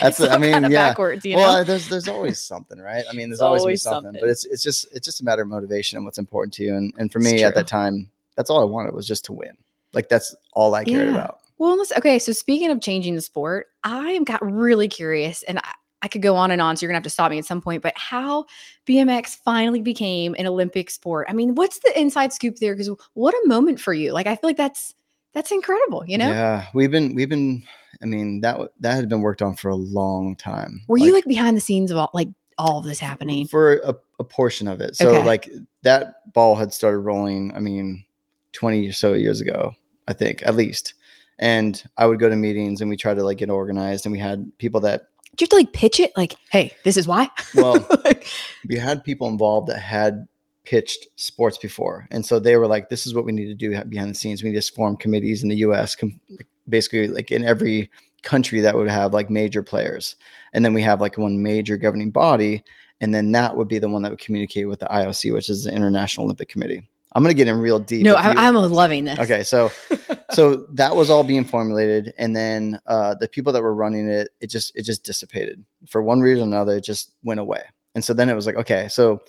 [0.00, 0.68] That's- I mean, yeah.
[0.68, 1.58] backwards, you well, know.
[1.60, 3.04] uh, there's there's always something, right?
[3.10, 4.20] I mean, there's always, always something, something.
[4.20, 6.76] but it's it's just it's just a matter of motivation and what's important to you.
[6.76, 9.56] And and for me at that time, that's all I wanted was just to win.
[9.92, 11.14] Like that's all I cared Yeah.
[11.14, 11.38] about.
[11.58, 12.18] Well, okay.
[12.18, 15.70] So speaking of changing the sport, I got really curious, and I,
[16.02, 16.76] I could go on and on.
[16.76, 17.82] So you're gonna have to stop me at some point.
[17.82, 18.44] But how
[18.86, 21.26] BMX finally became an Olympic sport?
[21.30, 22.74] I mean, what's the inside scoop there?
[22.74, 24.12] Because what a moment for you!
[24.12, 24.94] Like I feel like that's
[25.32, 26.04] that's incredible.
[26.06, 27.62] You know, Yeah, we've been we've been.
[28.02, 30.82] I mean that that had been worked on for a long time.
[30.86, 33.46] were you like behind the scenes of all like all of this happening?
[33.46, 34.96] for a, a portion of it?
[34.96, 35.26] So Okay.
[35.26, 35.50] like
[35.82, 37.52] that ball had started rolling.
[37.54, 38.04] I mean,
[38.52, 39.72] twenty or so years ago,
[40.08, 40.92] I think at least.
[41.38, 44.18] And I would go to meetings and we tried to like get organized, and we
[44.18, 46.12] had people that Did you have to like pitch it?
[46.16, 47.28] Like, hey, this is why.
[47.54, 48.26] Well, Like,
[48.68, 50.26] we had people involved that had
[50.66, 53.70] pitched sports before and so they were like this is what we need to do
[53.84, 56.20] behind the scenes we need to form committees in the us com-
[56.68, 57.88] basically like in every
[58.24, 60.16] country that would have like major players
[60.52, 62.64] and then we have like one major governing body
[63.00, 65.62] and then that would be the one that would communicate with the ioc which is
[65.62, 66.82] the international olympic committee
[67.16, 69.18] i'm going to get in real deep no, I, I'm loving this.
[69.18, 69.72] okay so
[70.32, 74.28] so that was all being formulated and then uh, the people that were running it
[74.40, 75.64] it just it just dissipated.
[75.88, 77.62] For one reason or another it just went away.
[77.94, 79.20] And so then it was like okay so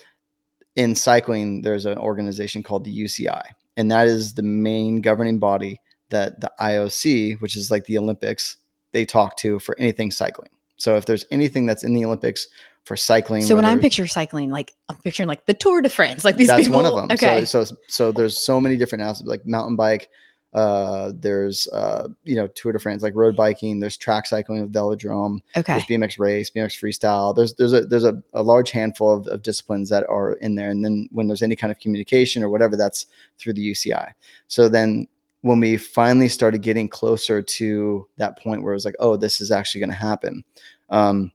[0.76, 3.42] in cycling there's an organization called the uci
[3.76, 8.56] and that is the main governing body that the ioc which is like the olympics
[8.92, 10.50] they talk to for anything cycling.
[10.76, 12.48] So if there's anything that's in the olympics
[12.88, 16.24] for cycling So when I'm picturing cycling, like I'm picturing like the Tour de France,
[16.24, 16.82] like these that's people.
[16.82, 17.10] one of them.
[17.12, 17.44] Okay.
[17.44, 20.08] So, so so there's so many different aspects like mountain bike.
[20.54, 23.78] Uh, there's uh, you know Tour de France, like road biking.
[23.78, 25.40] There's track cycling with velodrome.
[25.56, 25.74] okay.
[25.74, 27.36] There's BMX race, BMX freestyle.
[27.36, 30.70] There's there's a there's a, a large handful of, of disciplines that are in there.
[30.70, 33.06] And then when there's any kind of communication or whatever, that's
[33.38, 34.12] through the UCI.
[34.46, 35.06] So then
[35.42, 39.40] when we finally started getting closer to that point where it was like, oh, this
[39.40, 40.42] is actually going to happen,
[40.90, 41.30] um,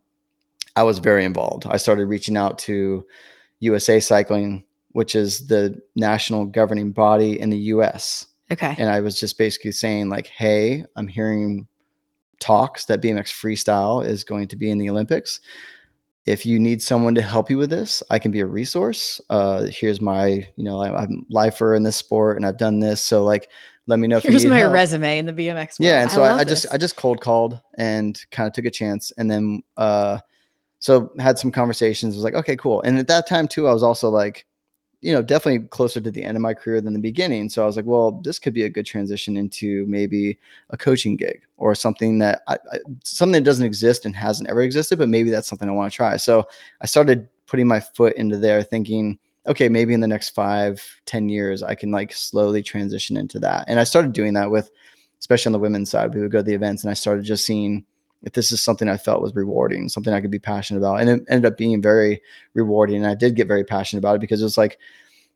[0.75, 1.65] I was very involved.
[1.67, 3.05] I started reaching out to
[3.59, 8.27] USA Cycling, which is the national governing body in the US.
[8.51, 8.75] Okay.
[8.77, 11.67] And I was just basically saying, like, hey, I'm hearing
[12.39, 15.39] talks that BMX freestyle is going to be in the Olympics.
[16.25, 19.19] If you need someone to help you with this, I can be a resource.
[19.29, 23.03] Uh, here's my, you know, I, I'm lifer in this sport and I've done this.
[23.03, 23.49] So like,
[23.87, 24.73] let me know if Here's you need my help.
[24.73, 25.55] resume in the BMX.
[25.55, 25.75] World.
[25.79, 26.65] Yeah, and so I, love I just.
[26.71, 30.19] I just cold called and kind of took a chance, and then uh,
[30.83, 32.13] so had some conversations.
[32.13, 32.81] Was like, okay, cool.
[32.81, 34.45] And at that time too, I was also like,
[34.99, 37.47] you know, definitely closer to the end of my career than the beginning.
[37.47, 40.37] So I was like, well, this could be a good transition into maybe
[40.71, 44.61] a coaching gig or something that I, I, something that doesn't exist and hasn't ever
[44.61, 46.17] existed, but maybe that's something I want to try.
[46.17, 46.45] So
[46.81, 49.17] I started putting my foot into there, thinking,
[49.47, 53.63] okay, maybe in the next five, ten years, I can like slowly transition into that.
[53.69, 54.69] And I started doing that with,
[55.17, 57.45] especially on the women's side, we would go to the events and I started just
[57.45, 57.85] seeing
[58.23, 61.01] if this is something I felt was rewarding, something I could be passionate about.
[61.01, 62.21] And it ended up being very
[62.53, 62.97] rewarding.
[62.97, 64.79] And I did get very passionate about it because it was like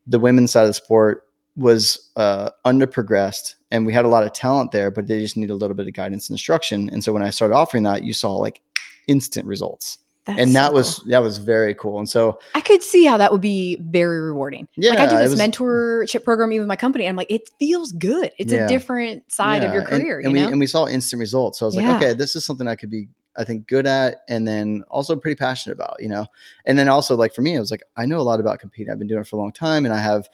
[0.05, 1.23] the women's side of the sport
[1.57, 5.49] was uh, underprogressed and we had a lot of talent there, but they just need
[5.49, 6.89] a little bit of guidance and instruction.
[6.91, 8.61] And so when I started offering that, you saw like
[9.07, 9.97] instant results.
[10.27, 11.09] That's and so that was cool.
[11.11, 11.99] that was very cool.
[11.99, 14.67] And so I could see how that would be very rewarding.
[14.75, 17.05] yeah, like I do this was- mentorship program even with my company.
[17.05, 18.31] And I'm like, it feels good.
[18.37, 18.65] It's Yeah.
[18.65, 20.19] a different side of your Yeah, and- career.
[20.19, 21.59] And, you we and we saw instant results.
[21.59, 21.93] So I was Yeah.
[21.93, 23.07] like, okay, this is something I could be
[23.39, 26.25] I think good at, and then also pretty passionate about, you know.
[26.65, 28.91] And then also like for me, it was like I know a lot about competing.
[28.91, 30.27] I've been doing it for a long time, and I have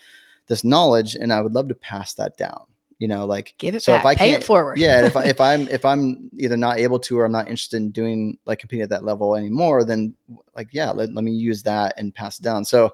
[0.47, 2.63] this knowledge, and I would love to pass that down.
[2.99, 4.01] You know, like Give it so back.
[4.01, 4.77] if I Pay can't, it forward.
[4.77, 7.77] yeah, if I, if I'm if I'm either not able to or I'm not interested
[7.77, 10.13] in doing like competing at that level anymore, then
[10.55, 12.63] like yeah, let, let me use that and pass it down.
[12.65, 12.93] So,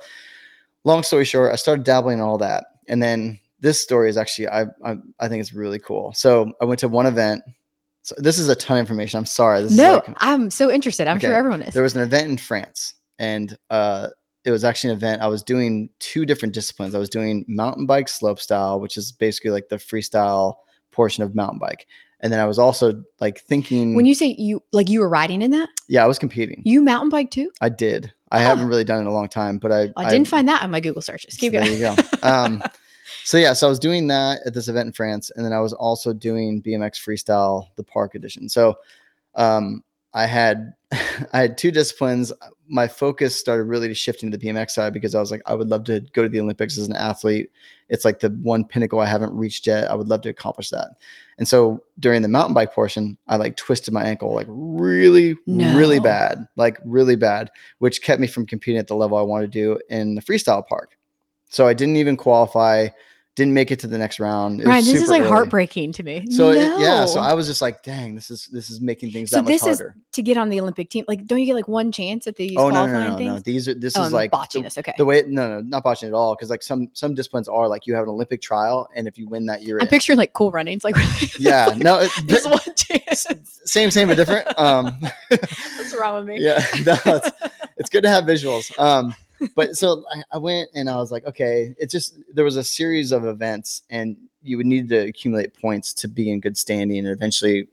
[0.83, 4.47] long story short, I started dabbling in all that, and then this story is actually
[4.47, 6.13] I I, I think it's really cool.
[6.13, 7.43] So I went to one event.
[8.01, 9.17] So this is a ton of information.
[9.19, 9.61] I'm sorry.
[9.61, 11.07] This no, is like, I'm so interested.
[11.07, 11.73] I'm sure everyone is.
[11.73, 14.07] there was an event in France, and uh,
[14.45, 15.21] it was actually an event.
[15.21, 16.95] I was doing two different disciplines.
[16.95, 20.55] I was doing mountain bike slope style, which is basically like the freestyle
[20.91, 21.87] portion of mountain bike,
[22.21, 23.95] and then I was also like thinking.
[23.95, 26.61] when you say you like you were riding in that, yeah, I was competing.
[26.65, 27.51] you mountain bike too?
[27.61, 28.13] I did.
[28.31, 28.45] I Oh.
[28.45, 30.71] haven't really done it in a long time, but I I didn't find that on
[30.71, 31.35] my Google searches.
[31.35, 31.79] Keep so going.
[31.79, 32.27] There you go.
[32.27, 32.63] Um,
[33.25, 35.59] so yeah, so I was doing that at this event in France, and then I
[35.59, 38.47] was also doing BMX freestyle, the park edition.
[38.47, 38.75] So
[39.35, 40.73] um, I had
[41.33, 42.31] I had two disciplines.
[42.69, 45.55] My focus started really to shifting to the BMX side because I was like, I
[45.55, 47.49] would love to go to the Olympics as an athlete.
[47.89, 49.89] It's like the one pinnacle I haven't reached yet.
[49.89, 50.91] I would love to accomplish that.
[51.39, 55.99] And so during the mountain bike portion, I like twisted my ankle like really, really
[55.99, 59.59] bad, like really bad, which kept me from competing at the level I wanted to
[59.59, 60.95] do in the freestyle park.
[61.49, 62.89] So I didn't even qualify,
[63.39, 64.63] didn't make it to the next round.
[64.65, 65.29] Was this is like early.
[65.31, 66.27] heartbreaking to me.
[66.29, 69.29] So it- yeah, so I was just like, dang, this is this is making things
[69.31, 69.95] So that much this is harder.
[70.11, 71.05] to get on the Olympic team.
[71.07, 73.33] Like, don't you get like one chance at these Oh no, no, no, things?
[73.33, 73.39] no.
[73.39, 74.77] These are this oh, is I'm like botching the, this.
[74.77, 74.93] Okay.
[74.97, 76.35] the way no, no, not botching at all.
[76.35, 79.27] Because like some some disciplines are like you have an Olympic trial, and if you
[79.29, 79.89] win that, you're I'm in.
[79.89, 80.83] picturing like cool runnings.
[80.83, 80.95] Like,
[81.39, 83.25] yeah, no, it, there's one chance.
[83.65, 84.47] same, same, but different.
[84.59, 84.97] Um,
[85.29, 86.43] What's wrong with me?
[86.43, 87.31] yeah, no, it's,
[87.77, 88.77] it's good to have visuals.
[88.77, 89.15] Um,
[89.55, 92.63] but so I, I went and I was like, okay, it's just there was a
[92.63, 96.99] series of events, and you would need to accumulate points to be in good standing,
[96.99, 97.67] and eventually,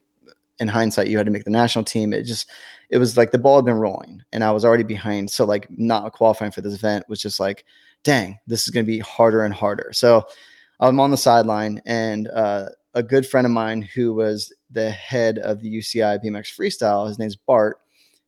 [0.58, 2.12] in hindsight, you had to make the national team.
[2.12, 2.48] It just
[2.90, 5.30] it was like the ball had been rolling, and I was already behind.
[5.30, 7.64] So like not qualifying for this event was just like,
[8.02, 9.90] dang, this is going to be harder and harder.
[9.92, 10.26] So
[10.80, 15.38] I'm on the sideline, and uh, a good friend of mine who was the head
[15.38, 17.80] of the UCI BMX Freestyle, his name's Bart.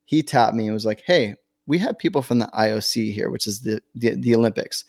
[0.04, 1.34] He tapped me and was like, "Hey,
[1.68, 4.84] we have people from the IOC here, which is the the, the Olympics.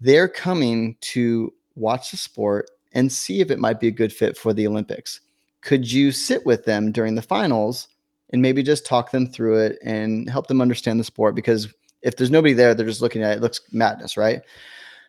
[0.00, 4.36] They're coming to watch the sport and see if it might be a good fit
[4.36, 5.20] for the Olympics.
[5.60, 7.86] Could you sit with them during the finals
[8.30, 11.36] and maybe just talk them through it and help them understand the sport?
[11.36, 14.42] Because if there's nobody there, they're just looking at it, it looks madness, right?"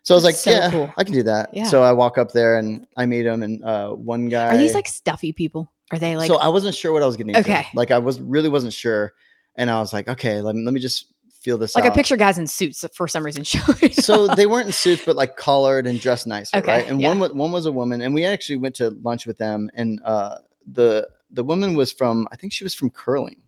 [0.03, 0.93] So I was like, So "Yeah, cool.
[0.97, 1.63] I can do that." Yeah.
[1.63, 4.53] So I walk up there and I meet him, and uh, one guy.
[4.53, 5.71] Are these like stuffy people?
[5.91, 7.33] Are they like so I wasn't sure what I was getting.
[7.33, 7.49] into.
[7.49, 7.67] Okay.
[7.73, 9.13] Like I was really wasn't sure,
[9.55, 11.12] and I was like, okay, let me let me just
[11.43, 11.93] feel this like I out.
[11.95, 13.91] picture guys in suits for some reason showing?
[13.91, 14.37] so up.
[14.37, 16.87] they weren't in suits, but like collared and dressed nicer, Okay, right?
[16.87, 19.69] And one wa- one was a woman, and we actually went to lunch with them,
[19.73, 20.37] and uh,
[20.71, 23.41] the the woman was from I think she was from curling,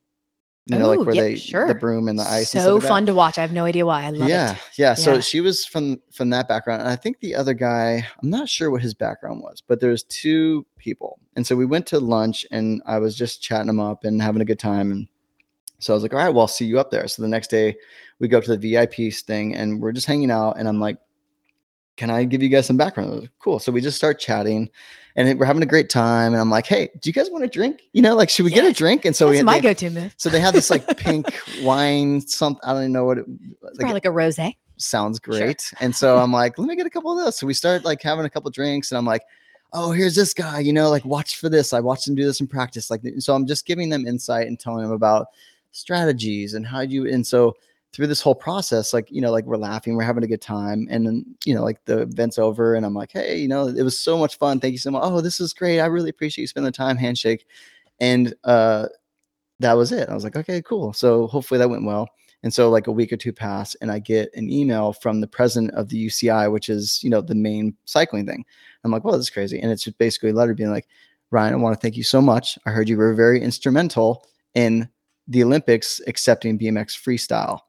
[0.65, 1.67] you know, like where yeah, they sure.
[1.67, 2.53] the broom and the ice.
[2.53, 3.37] and stuff so like fun to watch.
[3.37, 4.03] I have no idea why.
[4.03, 4.57] I love yeah, it.
[4.77, 4.89] yeah.
[4.89, 4.93] yeah.
[4.95, 8.49] So she was from from that background, and I think the other guy, I'm not
[8.49, 12.45] sure what his background was, but there's two people, and so we went to lunch,
[12.51, 15.07] and I was just chatting them up and having a good time, and
[15.79, 17.07] so I was like, all right, well, I'll see you up there.
[17.07, 17.75] So the next day,
[18.19, 20.97] we go up to the VIP thing, and we're just hanging out, and I'm like,
[21.97, 23.21] can I give you guys some background?
[23.21, 23.57] Like, cool.
[23.59, 24.69] So we just start chatting,
[25.15, 27.47] and we're having a great time, and I'm like, hey, do you guys want a
[27.47, 27.83] drink?
[27.93, 29.05] You know, like, should we get a drink?
[29.05, 30.13] And so That's we my go-to move.
[30.17, 31.27] so they have this like pink
[31.61, 33.25] wine, something I don't even know what it
[33.77, 34.55] probably like a rosé.
[34.77, 35.37] sounds Sure.
[35.37, 35.73] great.
[35.79, 37.37] And so I'm like, let me get a couple of those.
[37.37, 39.23] So we start like having a couple drinks, and I'm like,
[39.71, 41.71] oh, here's this guy, you know, like watch for this.
[41.73, 42.89] I watched him do this in practice.
[42.89, 45.27] Like, so I'm just giving them insight and telling them about
[45.75, 47.07] strategies and how you.
[47.07, 47.55] And so
[47.93, 50.87] through this whole process, like, you know, like we're laughing, we're having a good time.
[50.89, 53.83] And then, you know, like the event's over, and I'm like, hey, you know, it
[53.83, 54.59] was so much fun.
[54.59, 55.01] Thank you so much.
[55.03, 55.79] Oh, this is great.
[55.79, 56.97] I really appreciate you spending the time.
[56.97, 57.45] Handshake.
[57.99, 58.87] And uh,
[59.59, 60.09] that was it.
[60.09, 60.93] I was like, okay, cool.
[60.93, 62.09] So hopefully that went well.
[62.43, 65.27] And so like a week or two pass and I get an email from the
[65.27, 68.45] president of the UCI, which is, you know, the main cycling thing.
[68.83, 69.59] I'm like, well, this is crazy.
[69.59, 70.87] And it's just basically a letter being like,
[71.31, 72.59] Ryan, I want to thank you so much.
[72.65, 74.87] I heard you were very instrumental in
[75.27, 77.59] the Olympics accepting BMX freestyle.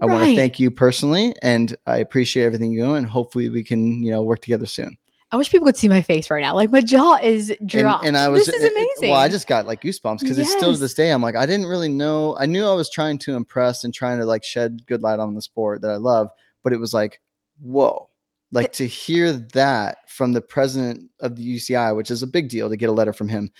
[0.00, 2.94] I want to thank you personally and I appreciate everything you do.
[2.94, 4.96] And Hopefully we can, you know, work together soon.
[5.32, 6.54] I wish people could see my face right now.
[6.54, 8.06] Like my jaw is And, dropped.
[8.06, 9.10] and I was this is it- it- amazing.
[9.10, 11.10] well, I just got like goosebumps because it's still to this day.
[11.10, 12.36] I'm like, I didn't really know.
[12.38, 15.34] I knew I was trying to impress and trying to like shed good light on
[15.34, 16.30] the sport that I love,
[16.62, 17.20] but it was like,
[17.60, 18.08] whoa.
[18.52, 22.70] Like to hear that from the president of the UCI, which is a big deal
[22.70, 23.50] to get a letter from him.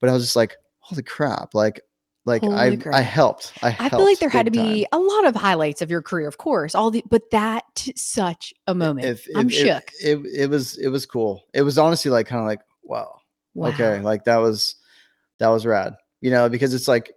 [0.00, 1.52] But I was just like, holy crap.
[1.52, 1.82] Like,
[2.24, 3.52] like Holy I I helped.
[3.62, 4.86] I, I feel like there had to be time.
[4.92, 6.74] a lot of highlights of your career, of course.
[6.74, 7.64] All the but that
[7.96, 9.06] such a moment.
[9.06, 9.90] If- I'm if- shook.
[10.02, 11.44] It, it, it was it was cool.
[11.54, 13.20] It was honestly like kind of like, wow.
[13.54, 13.68] Wow.
[13.70, 14.76] okay like that was
[15.38, 17.12] that was rad you know because it's like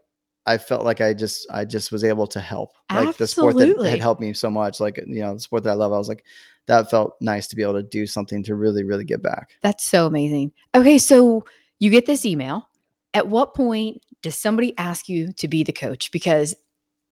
[0.46, 2.76] I felt like I just I just was able to help.
[2.92, 5.72] Like the sport that had helped me so much, like you know, the sport that
[5.72, 5.94] I love.
[5.94, 6.26] I was like,
[6.66, 9.52] that felt nice to be able to do something to really, really give back.
[9.62, 10.52] That's so amazing.
[10.74, 11.46] Okay, so
[11.80, 12.68] you get this email.
[13.14, 16.12] At what point does somebody ask you to be the coach?
[16.12, 16.56] Because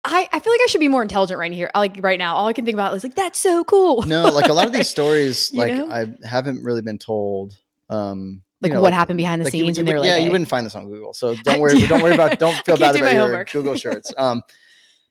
[0.04, 1.70] I, I feel like I should be more intelligent right here.
[1.76, 4.04] Like right now, all I can think about is like that's so cool.
[4.04, 5.92] No, like a lot of these stories, like know?
[5.92, 7.56] I haven't really been told.
[7.90, 10.18] Um, you like know, what happened behind the like scenes, you they were like, yeah,
[10.18, 11.14] you wouldn't find this on Google.
[11.14, 13.52] So don't worry, don't worry about, don't feel bad do about your homework.
[13.52, 14.14] Google shirts.
[14.18, 14.44] Um,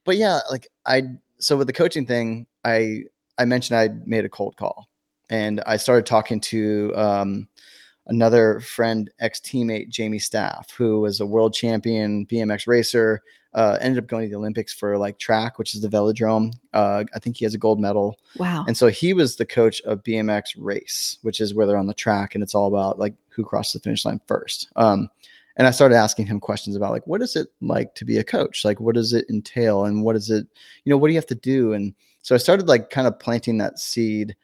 [0.05, 1.03] but yeah, like I,
[1.39, 3.05] so with the coaching thing, I,
[3.39, 4.89] I mentioned I made a cold call
[5.31, 7.49] and I started talking to, um,
[8.07, 13.23] another friend, ex teammate, Jamie Staff, who was a world champion BMX racer,
[13.55, 16.53] uh, ended up going to the Olympics for like track, which is the velodrome.
[16.73, 18.19] Uh, I think he has a gold medal.
[18.37, 21.89] wow, And so he was the coach of BMX race, which is where they're on
[21.89, 24.69] the track and it's all about like who crosses the finish line first.
[24.77, 25.09] Um,
[25.57, 28.25] and I started asking him questions about like, what is it like to be a
[28.25, 28.65] coach?
[28.65, 29.85] Like, what does it entail?
[29.85, 30.47] And what is it,
[30.85, 31.73] you know, what do you have to do?
[31.73, 34.37] And so I started like kind of planting that seed,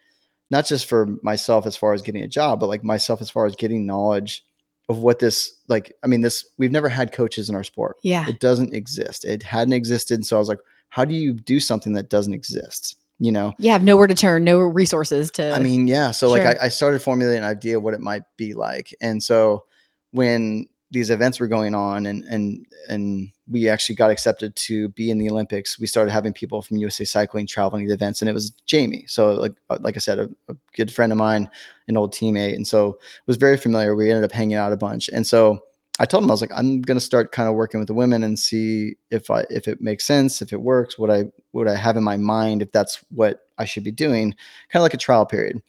[0.51, 3.47] not just for myself as far as getting a job, but like myself as far
[3.47, 4.45] as getting knowledge
[4.89, 7.97] of what this, like, I mean, this, we've never had coaches in our sport.
[8.03, 9.25] yeah, It doesn't exist.
[9.25, 10.25] It hadn't existed.
[10.25, 12.97] So I was like, how do you do something that doesn't exist?
[13.19, 13.55] You know?
[13.59, 15.53] you have nowhere to turn, no resources to.
[15.53, 16.11] I mean, yeah.
[16.11, 16.43] So like.
[16.43, 18.95] I, I started formulating an idea of what it might be like.
[19.01, 19.65] And so
[20.11, 25.11] when these events were going on and and and we actually got accepted to be
[25.11, 28.33] in the Olympics, we started having people from USA Cycling traveling to events, and it
[28.33, 29.05] was Jamie.
[29.07, 31.49] So like uh, like I said, a, a good friend of mine,
[31.89, 33.95] an old teammate, and so was very familiar.
[33.95, 35.61] We ended up hanging out a bunch, and so
[35.99, 38.23] I told him I was like, I'm gonna start kind of working with the women
[38.23, 41.77] and see if I if it makes sense, if it works, what I what I
[41.77, 44.35] have in my mind, if that's what I should be doing,
[44.71, 45.63] kind of like a trial period.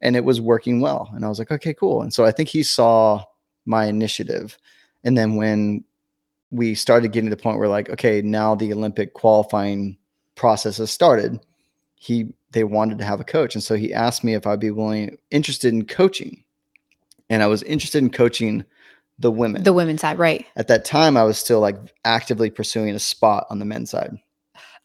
[0.00, 1.10] And it was working well.
[1.14, 2.02] And I was like, okay, cool.
[2.02, 3.24] And so I think he saw
[3.66, 4.58] my initiative.
[5.04, 5.84] And then when
[6.50, 9.98] we started getting to the point where like, okay, now the Olympic qualifying
[10.34, 11.40] process has started,
[11.96, 13.54] he they wanted to have a coach.
[13.54, 16.44] And so he asked me if I'd be willing interested in coaching.
[17.28, 18.64] And I was interested in coaching
[19.18, 19.62] the women.
[19.62, 20.44] the women's side, right?
[20.56, 24.16] At that time, I was still like actively pursuing a spot on the men's side.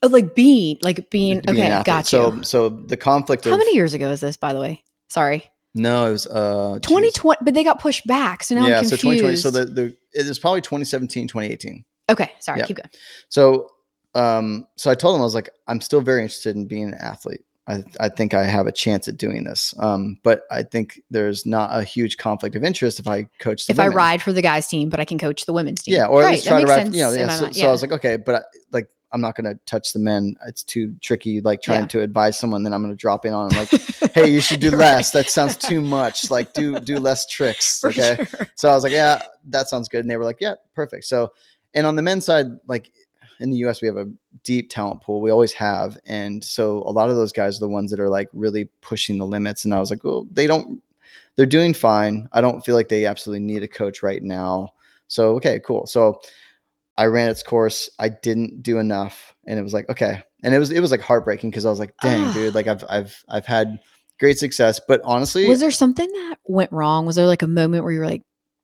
[0.02, 1.42] Oh, like being, like being.
[1.42, 2.20] to be an okay, got you.
[2.20, 4.84] So, so the conflict How of many years ago is this, by the way?
[5.10, 6.90] Sorry, no, it was uh geez.
[6.90, 8.44] 2020, but they got pushed back.
[8.44, 9.02] So now yeah, I'm confused.
[9.02, 9.36] so 2020.
[9.38, 11.86] So the the it was probably 2017, 2018.
[12.10, 12.66] okay, sorry, yeah.
[12.66, 12.90] keep going.
[13.30, 13.70] So
[14.16, 16.96] um so I told him I was like I'm still very interested in being an
[16.96, 17.42] athlete.
[17.68, 19.74] I I think I have a chance at doing this.
[19.80, 23.74] Um but I think there's not a huge conflict of interest if I coach the
[23.74, 25.96] If I ride for the guys' team, but I can coach the women's team.
[25.96, 26.94] Yeah, or at Right, least try to ride.
[26.94, 27.28] You know, yeah.
[27.36, 30.00] So, mind, so I was like, okay, but I, like I'm not gonna touch the
[30.00, 30.36] men.
[30.48, 31.42] It's too tricky.
[31.42, 31.88] Like trying Yeah.
[31.88, 33.70] to advise someone, then I'm gonna drop in on them like,
[34.14, 35.12] hey, you should do less.
[35.12, 36.30] That sounds too much.
[36.30, 37.80] Like do do less tricks.
[37.80, 38.18] For Okay.
[38.30, 38.48] sure.
[38.56, 40.02] So I was like, yeah, that sounds good.
[40.02, 41.06] And they were like, yeah, perfect.
[41.06, 41.32] So,
[41.74, 42.92] and on the men's side, like
[43.40, 44.08] in the US, we have a
[44.44, 45.22] deep talent pool.
[45.22, 45.98] We always have.
[46.06, 49.18] And so a lot of those guys are the ones that are like really pushing
[49.18, 49.64] the limits.
[49.66, 50.84] And I was like, well, they don't,
[51.36, 52.28] they're doing fine.
[52.34, 54.74] I don't feel like they absolutely need a coach right now.
[55.08, 55.88] So, okay, cool.
[55.88, 56.20] So
[57.00, 57.90] I ran its course.
[57.98, 59.34] I didn't do enough.
[59.48, 60.22] And it was like, okay.
[60.44, 62.34] And it was, it was like heartbreaking because I was like, dang, Ah.
[62.34, 63.80] dude, like I've, I've, I've had
[64.20, 64.80] great success.
[64.86, 67.06] But honestly, Was there something that went wrong?
[67.06, 68.24] Was there like a moment where you were like,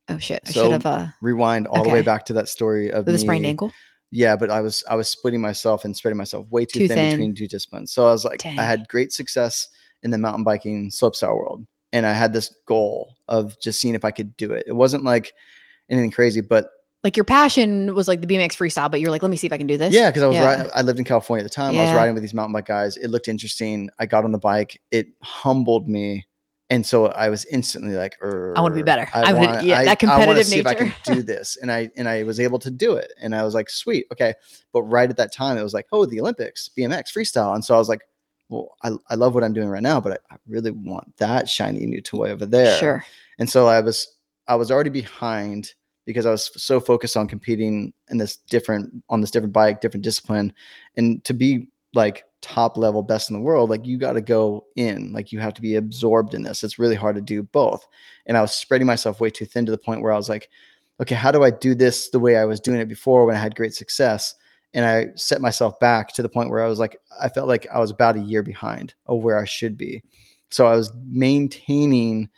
[0.10, 2.92] "Oh shit, I So, should have uh, rewind all the way back to that story
[2.92, 3.72] of the sprained ankle"?
[4.12, 6.98] Yeah, but I was I was splitting myself and spreading myself way too, Too thin,
[6.98, 7.12] thin.
[7.12, 7.92] between two disciplines.
[7.94, 8.60] So I was like, Dang.
[8.60, 9.68] I had great success
[10.04, 14.06] in the mountain biking slopestyle world, and I had this goal of just seeing if
[14.06, 14.66] I could do it.
[14.68, 15.34] It wasn't like
[15.90, 16.68] anything crazy, but
[17.06, 19.54] Like your passion was like the BMX freestyle, but you're like, "Let me see if
[19.54, 20.46] I can do this." yeah, because I was Yeah.
[20.56, 21.78] riding, I lived in California at the time.
[21.78, 22.98] I was riding with these mountain bike guys.
[22.98, 23.90] It looked interesting.
[24.00, 24.82] I got on the bike.
[24.92, 26.26] It humbled me.
[26.72, 29.08] And so I was instantly like, er, I wanna be better.
[29.14, 31.58] I would- wanna- yeah, that I competitive see if I nature." can do this.
[31.62, 33.14] And I and I was able to do it.
[33.22, 34.34] And I was like, sweet, okay.
[34.74, 37.54] But right at that time, it was like, oh, the Olympics, BMX, freestyle.
[37.54, 38.02] And so I was like,
[38.50, 41.48] well, I, I love what I'm doing right now, but I, I really want that
[41.48, 42.80] shiny new toy over there.
[42.80, 43.06] sure.
[43.38, 44.08] And so I was
[44.48, 45.76] I was already behind
[46.06, 50.04] because I was so focused on competing in this different on this different bike, different
[50.04, 50.54] discipline,
[50.96, 54.66] and to be like top level best in the world, like you got to go
[54.76, 56.64] in, like you have to be absorbed in this.
[56.64, 57.88] It's really hard to do both.
[58.28, 60.50] And I was spreading myself way too thin to the point where I was like,
[61.02, 63.40] okay, how do I do this the way I was doing it before when I
[63.40, 64.36] had great success?
[64.76, 67.66] And I set myself back to the point where I was like, I felt like
[67.74, 70.04] I was about a year behind of where I should be.
[70.52, 72.30] So I was maintaining,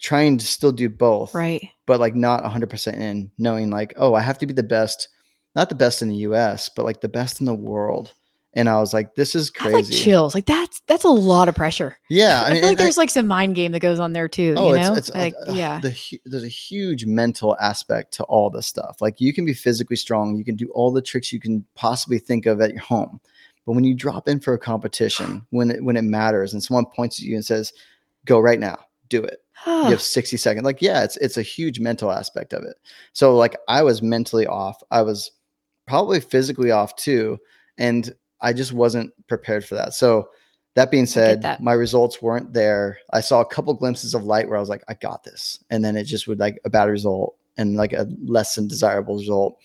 [0.00, 1.68] trying to still do both Right.
[1.86, 5.08] but like not 100% in knowing like oh i have to be the best
[5.56, 8.14] not the best in the us but like the best in the world
[8.54, 10.34] and I was like, "This is I like crazy." chills.
[10.34, 11.98] Like that's that's a lot of pressure.
[12.08, 14.00] yeah, I, I mean, feel like and I- there's like some mind game that goes
[14.00, 14.54] on there too.
[14.56, 18.12] Oh, you it's, know, it's uh, like uh, yeah, The, there's a huge mental aspect
[18.14, 18.96] to all this stuff.
[19.02, 22.18] Like you can be physically strong, you can do all the tricks you can possibly
[22.18, 23.20] think of at your home,
[23.66, 26.86] but when you drop in for a competition, when it when it matters, and someone
[26.86, 27.74] points at you and says,
[28.24, 28.78] "Go right now,
[29.10, 30.64] do it," you have 60 seconds.
[30.64, 32.76] Like yeah, it's it's a huge mental aspect of it.
[33.12, 34.82] So like I was mentally off.
[34.90, 35.30] I was
[35.86, 37.38] probably physically off too,
[37.78, 39.94] and I just wasn't prepared for that.
[39.94, 40.28] So
[40.74, 41.60] that being said, that.
[41.60, 42.98] my results weren't there.
[43.12, 45.58] I saw a couple glimpses of light where I was like, I got this.
[45.70, 49.16] And then it just would like a bad result and like a less than desirable
[49.16, 49.58] result.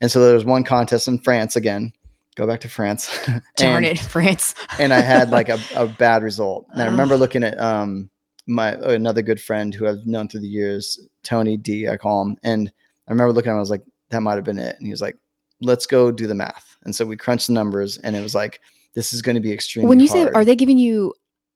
[0.00, 1.92] And so there was one contest in France again.
[2.36, 3.10] Go back to France.
[3.56, 4.54] darn and, it, France.
[4.78, 6.66] and I had like a, a bad result.
[6.70, 8.08] And I remember looking at um
[8.46, 12.36] my another good friend who I've known through the years, Tony D, I call him.
[12.42, 12.70] And
[13.08, 14.76] I remember looking at him, I was like, that might have been it.
[14.78, 15.16] And he was like,
[15.60, 16.76] let's go do the math.
[16.84, 18.60] And so we crunched the numbers and it was like,
[18.94, 21.14] this is going to be extremely when you say, are they giving you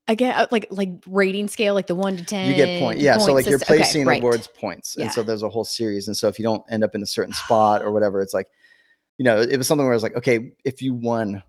[0.08, 2.48] again uh, like like rating scale, like the one to ten?
[2.48, 3.74] you get point yeah so like you're system?
[3.74, 4.22] Okay, placing right.
[4.22, 5.04] awards points Yeah.
[5.04, 7.06] and so there's a whole series and so if you don't end up in a
[7.06, 8.46] certain spot or whatever it's like
[9.18, 11.42] you know it was something where i was like okay if you won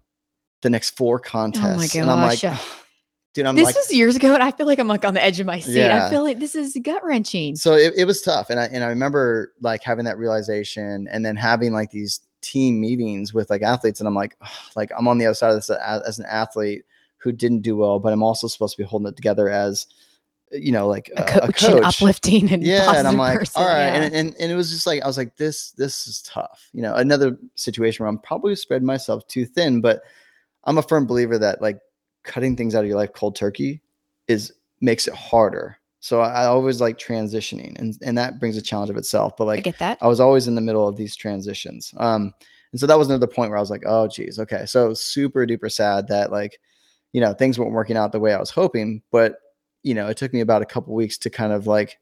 [0.61, 2.43] the next four oh contests and i'm like.
[3.38, 5.23] Dude i'm This like was years ago, and I feel like I'm like on the
[5.23, 5.77] edge of my seat.
[5.77, 6.07] Yeah.
[6.07, 7.55] I feel like this is gut wrenching.
[7.55, 11.25] so it, it was tough and i and i remember like having that realization and
[11.25, 14.35] then having like these team meetings with like athletes and i'm like
[14.75, 16.83] like i'm on the other side of this a- as an athlete
[17.17, 19.88] who didn't do well but i'm also supposed to be holding it together as
[20.51, 23.61] you know like A a, coach, a and uplifting and yeah and i'm like person,
[23.61, 23.95] all right yeah.
[23.95, 26.81] and, and and it was just like i was like this this is tough you
[26.81, 30.03] know another situation where i'm probably spread myself too thin but
[30.63, 31.79] i'm a firm believer that like
[32.28, 33.82] cutting things out of your life cold turkey
[34.28, 38.61] is makes it harder so i, I always like transitioning and and that brings a
[38.61, 39.97] challenge of itself but like I get that.
[40.01, 41.93] I was always in the middle of these transitions.
[41.97, 42.34] Um,
[42.71, 44.65] and so that was another point where I was like, oh, geez, okay.
[44.65, 46.59] So super duper sad that like,
[47.13, 49.01] you know, things weren't working out the way I was hoping.
[49.11, 49.38] But,
[49.84, 51.97] you know, it took me about a couple weeks to kind of like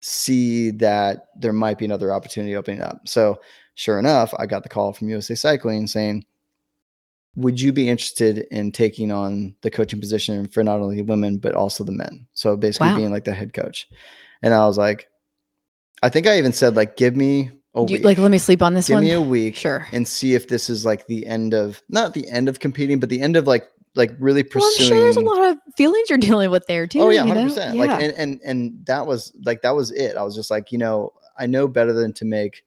[0.00, 3.08] see that there might be another opportunity opening up.
[3.08, 3.40] So
[3.74, 6.24] sure enough, I got the call from USA Cycling saying,
[7.36, 11.54] would you be interested in taking on the coaching position for not only women, but
[11.54, 12.26] also the men?
[12.34, 12.96] So basically Wow.
[12.96, 13.88] being like the head coach.
[14.42, 15.08] And I was like,
[16.02, 18.04] I think I even said like, give me a you- week.
[18.04, 19.04] like, let me sleep on this give one.
[19.04, 19.86] me a week Sure.
[19.92, 23.08] and see if this is like the end of not the end of competing, but
[23.08, 24.62] the end of like like really pursuing.
[24.62, 27.00] Well, I'm sure there's a lot of feelings you're dealing with there too.
[27.00, 27.48] oh yeah, you hundred know?
[27.48, 27.76] percent.
[27.76, 27.84] Yeah.
[27.84, 30.16] Like and, and and that was like that was it.
[30.16, 32.64] I was just like, you know, I know better than to make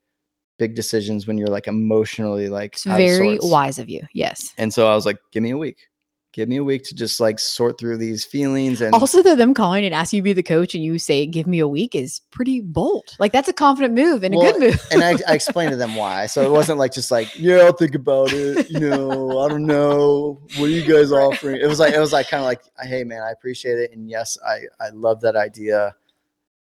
[0.61, 4.03] big decisions when you're like emotionally like it's out of very wise of you.
[4.13, 4.53] Yes.
[4.59, 5.87] And so I was like, give me a week.
[6.33, 9.55] Give me a week to just like sort through these feelings and Also, though, them
[9.55, 11.93] calling and asking you to be the coach and you say, "Give me a week,"
[11.93, 13.17] is pretty bold.
[13.19, 14.87] Like that's a confident move and a good move.
[14.91, 16.27] and I, I explained to them why.
[16.27, 18.69] So it wasn't like just like, yeah, I'll think about it.
[18.69, 20.39] You know, I don't know.
[20.55, 21.59] What are you guys offering?
[21.59, 24.09] It was like it was like kind of like, hey man, I appreciate it, and
[24.09, 25.95] yes, I I love that idea.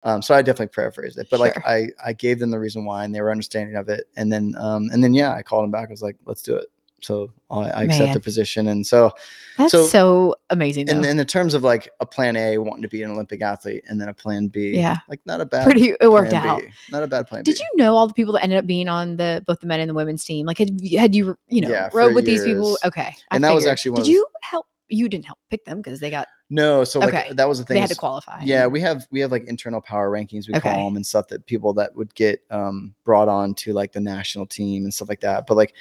[0.04, 3.04] Um, so I definitely paraphrased it, but like I I gave them the reason why,
[3.04, 5.72] and they were understanding of it, and then um and then yeah, I called them
[5.72, 5.90] back.
[5.90, 6.68] I was like, let's do it.
[7.00, 9.12] So I, I accept the position, and so
[9.58, 10.88] That's so- so, amazing.
[10.88, 11.10] in Though.
[11.10, 14.02] in the terms of like a plan A, wanting to be an Olympic athlete, and
[14.02, 14.98] then a plan B, Yeah.
[15.08, 16.60] like not a bad Pretty, it worked out.
[16.60, 16.70] B.
[16.92, 17.62] Not a bad plan Did B.
[17.62, 19.88] you know all the people that ended up being on the both the men and
[19.90, 20.48] the women's team?
[20.48, 22.70] Like, had you, had you, you know, Yeah, rode with these people?
[22.70, 22.80] years.
[22.86, 24.66] Okay, I And that was actually one Did of you help?
[24.90, 27.34] You didn't help pick them because they got No, so like Okay.
[27.34, 27.76] that was the thing.
[27.76, 28.42] they had to qualify.
[28.44, 30.70] Yeah, we have we have like internal power rankings we Okay.
[30.74, 34.00] call them and stuff that people that would get um brought on to like the
[34.00, 35.46] national team and stuff like that.
[35.48, 35.74] But like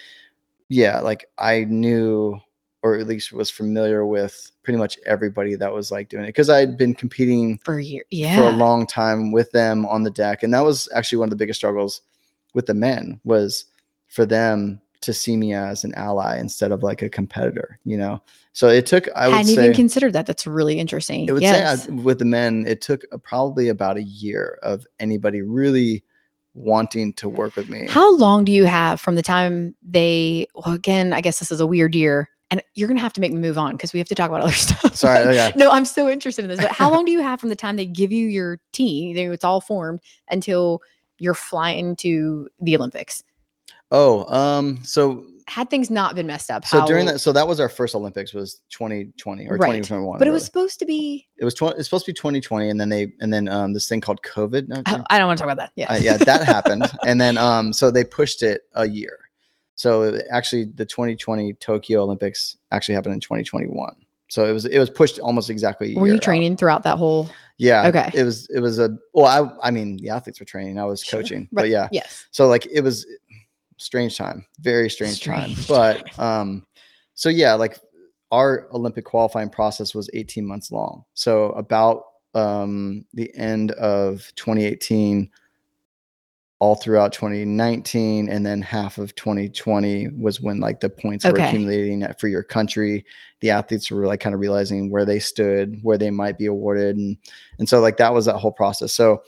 [0.69, 2.39] yeah, like I knew
[2.83, 6.51] or at least was familiar with pretty much everybody that was like doing it because
[6.51, 8.05] I'd been competing for a year.
[8.11, 11.27] Yeah, for a long time with them on the deck and that was actually one
[11.27, 12.03] of the biggest struggles
[12.55, 13.67] with the men was
[14.09, 18.21] for them to see me as an ally instead of like a competitor, you know.
[18.57, 20.25] So it took I would hadn't say even considered that.
[20.25, 21.29] That's really interesting.
[21.29, 21.85] it would yes.
[21.85, 26.03] say I, with the men, it took uh, probably about a year of anybody really
[26.55, 27.87] wanting to work with me.
[27.87, 30.47] How long do you have from the time they?
[30.55, 33.31] Well, again, I guess this is a weird year, and you're gonna have to make
[33.31, 34.97] me move on because we have to talk about other stuff.
[34.97, 35.53] Sorry, okay.
[35.55, 36.59] No, I'm so interested in this.
[36.59, 39.45] But how long do you have from the time they give you your team, it's
[39.45, 40.01] all formed,
[40.31, 40.81] until
[41.19, 43.23] you're flying to the Olympics?
[43.91, 47.61] Oh, um, so Had things not been messed up, so during that, so that was
[47.61, 49.69] our first Olympics was 2020 or Right.
[49.83, 50.19] 2021.
[50.19, 51.29] but it was supposed to be.
[51.39, 53.89] it was 20, it's supposed to be 2020, and then they and then um this
[53.89, 54.67] thing called COVID.
[54.69, 55.73] no, I I don't want to talk about that.
[55.77, 59.19] Yeah, uh, yeah, that happened, and then um so they pushed it a year.
[59.77, 63.95] So actually, the 2020 Tokyo Olympics actually happened in 2021.
[64.29, 65.95] So it was it was pushed almost exactly.
[65.95, 66.23] A Were you out.
[66.23, 67.31] training throughout that whole?
[67.59, 67.87] Yeah.
[67.87, 68.11] Okay.
[68.15, 71.03] It was it was a well I I mean the athletes were training I was
[71.03, 72.27] Sure, coaching but yeah Yes.
[72.33, 73.07] so like it was
[73.79, 76.67] strange time very strange, time but um
[77.17, 77.79] so yeah, like
[78.31, 81.05] our Olympic qualifying process was 18 months long.
[81.15, 82.05] So about
[82.35, 85.31] um, the end of 2018,
[86.59, 92.07] all throughout 2019, and then half of 2020 was when like the points were accumulating
[92.19, 93.05] for your country.
[93.41, 96.97] The athletes were like kind of realizing where they stood, where they might be awarded,
[96.97, 97.17] and
[97.59, 98.93] and so like that was that whole process.
[98.93, 99.23] So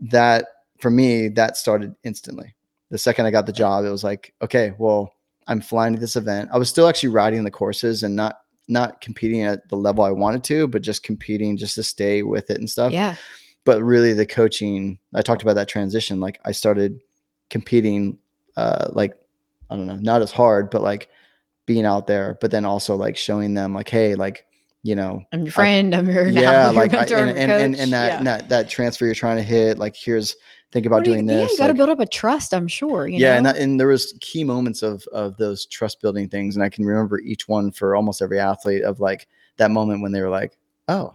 [0.00, 0.46] that
[0.80, 2.54] for me, that started instantly.
[2.92, 5.14] The second I got the job, it was like, okay, well,
[5.48, 6.50] I'm flying to this event.
[6.52, 10.12] I was still actually riding the courses and not not competing at the level I
[10.12, 12.92] wanted to, but just competing just to stay with it and stuff.
[12.92, 13.16] Yeah.
[13.64, 16.20] But really the coaching, I talked about that transition.
[16.20, 17.00] Like I started
[17.50, 18.18] competing
[18.56, 19.14] uh like
[19.70, 21.08] I don't know, not as hard, but like
[21.66, 24.44] being out there, but then also like showing them like, hey, like,
[24.82, 25.94] you know, I'm your friend.
[25.94, 28.06] I'm your now yeah, your like I, mentor, and, I'm your and, and, and that,
[28.08, 28.18] Yeah.
[28.18, 30.34] and that that transfer you're trying to hit, like here's
[30.72, 31.52] think about What do you- doing Yeah, this.
[31.52, 32.52] you got to like- build up a trust.
[32.54, 33.06] I'm sure.
[33.06, 36.56] You yeah, and that, and there was key moments of of those trust building things,
[36.56, 39.28] and I can remember each one for almost every athlete of like
[39.58, 40.56] that moment when they were like,
[40.88, 41.14] oh,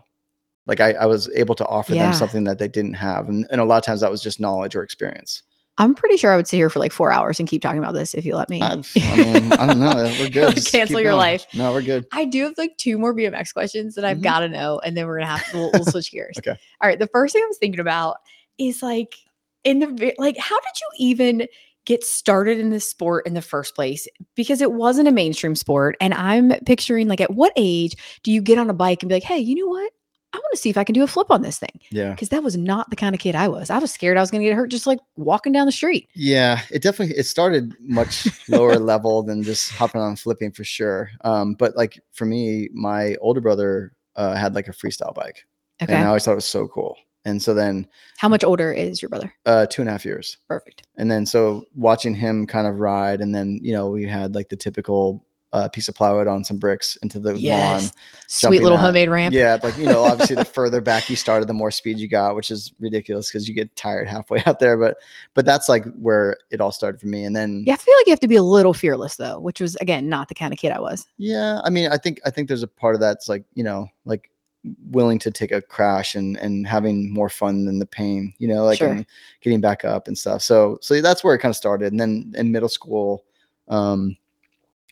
[0.68, 2.04] like I, I was able to offer Yeah.
[2.06, 4.40] them something that they didn't have, and, and a lot of times that was just
[4.40, 5.44] knowledge or experience.
[5.78, 7.94] I'm pretty sure I would sit here for like four hours and keep talking about
[7.94, 8.62] this if you let me.
[8.62, 8.76] I, I
[9.16, 10.66] mean, I don't know, we're good.
[10.66, 11.18] Cancel your going.
[11.18, 11.46] life.
[11.54, 12.06] No, we're good.
[12.12, 14.24] I do have like two more BMX questions that I've Mhm.
[14.24, 16.36] got to know, and then we're gonna have to we'll, we'll switch gears.
[16.40, 16.58] Okay.
[16.82, 16.98] All right.
[17.00, 18.18] The first thing I was thinking about
[18.58, 19.16] is like
[19.64, 21.48] in the like, how did you even
[21.86, 24.08] get started in this sport in the first place?
[24.36, 28.42] Because it wasn't a mainstream sport, and I'm picturing like, at what age do you
[28.42, 29.92] get on a bike and be like, hey, you know what?
[30.34, 31.80] I want to see if I can do a flip on this thing.
[31.90, 32.12] Yeah.
[32.12, 33.70] Because that was not the kind of kid I was.
[33.70, 36.10] I was scared I was gonna get hurt just like walking down the street.
[36.14, 41.10] Yeah, it definitely it started much lower level than just hopping on flipping for sure.
[41.22, 45.46] Um, but like for me, my older brother uh, had like a freestyle bike,
[45.82, 45.94] Okay.
[45.94, 46.98] and I always thought it was so cool.
[47.26, 47.86] And so then
[48.18, 49.34] How much older is your brother?
[49.46, 50.88] uh, two and a half years, Perfect.
[50.98, 54.50] and then so watching him kind of ride, and then you know we had like
[54.50, 57.84] the typical uh, piece of plywood on some bricks into the Yes.
[57.84, 57.92] lawn.
[58.28, 58.84] Sweet little that.
[58.84, 59.34] homemade ramp.
[59.34, 62.36] Yeah, like you know, obviously the further back you started, the more speed you got,
[62.36, 64.78] which is ridiculous because you get tired halfway out there.
[64.78, 64.98] But
[65.34, 67.24] but that's like where it all started for me.
[67.24, 69.62] And then yeah, to feel like you have to be a little fearless though, which
[69.62, 71.08] was again not the kind of kid I was.
[71.18, 73.88] Yeah, I mean, I think I think there's a part of that's like you know,
[74.04, 74.30] like
[74.92, 78.66] willing to take a crash and and having more fun than the pain, you know,
[78.66, 78.90] like Sure.
[78.90, 79.06] and
[79.40, 80.42] getting back up and stuff.
[80.42, 81.94] So so that's where it kind of started.
[81.94, 83.24] And then in middle school,
[83.70, 84.18] um,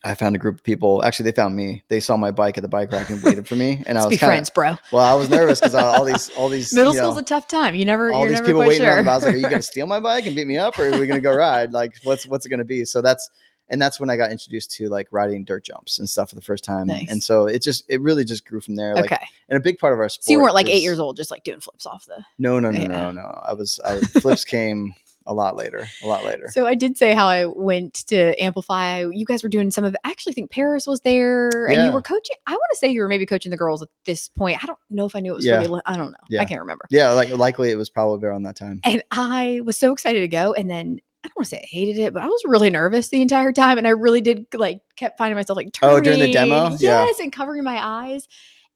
[0.05, 1.03] I found a group of people.
[1.03, 1.83] Actually, they found me.
[1.89, 3.83] They saw my bike at the bike rack and waited for me.
[3.87, 4.77] And I was be kind friends, bro.
[4.91, 7.75] well, I was nervous because all these all these Middle you school's a tough time.
[7.75, 8.95] You never, all these never people waiting sure.
[8.95, 9.09] around.
[9.09, 10.87] I was like, "Are you going to steal my bike and beat me up, or
[10.87, 11.73] are we going to go ride?
[11.73, 13.29] Like, what's what's it going to be?" So that's
[13.69, 16.41] and that's when I got introduced to like riding dirt jumps and stuff for the
[16.41, 16.87] first time.
[16.87, 17.09] Nice.
[17.09, 18.93] And so it just it really just grew from there.
[18.95, 20.25] Like, okay, and a big part of our sport.
[20.25, 22.23] so you weren't like eight years old, just like doing flips off the.
[22.37, 22.87] No, no, no, Yeah.
[22.87, 23.41] no, no.
[23.43, 23.79] I was.
[23.83, 24.93] I, flips came
[25.25, 25.87] a lot later.
[26.03, 26.49] A lot later.
[26.51, 29.05] So I did say how I went to Amplify.
[29.11, 29.95] You guys were doing some of.
[30.03, 31.85] I actually think Paris was there, and Yeah.
[31.87, 32.35] you were coaching.
[32.47, 34.63] I want to say you were maybe coaching the girls at this point.
[34.63, 35.59] I don't know if I knew it was Yeah.
[35.59, 35.81] really.
[35.85, 36.17] I don't know.
[36.29, 36.41] Yeah.
[36.41, 36.85] I can't remember.
[36.89, 38.81] yeah, like likely it was probably around that time.
[38.83, 40.99] And I was so excited to go, and then.
[41.23, 43.51] I don't want to say I hated it, but I was really nervous the entire
[43.51, 45.95] time, and I really did like kept finding myself like turning.
[45.97, 46.69] Oh, during the demo?
[46.77, 47.03] Yeah.
[47.05, 48.27] yes, and covering my eyes.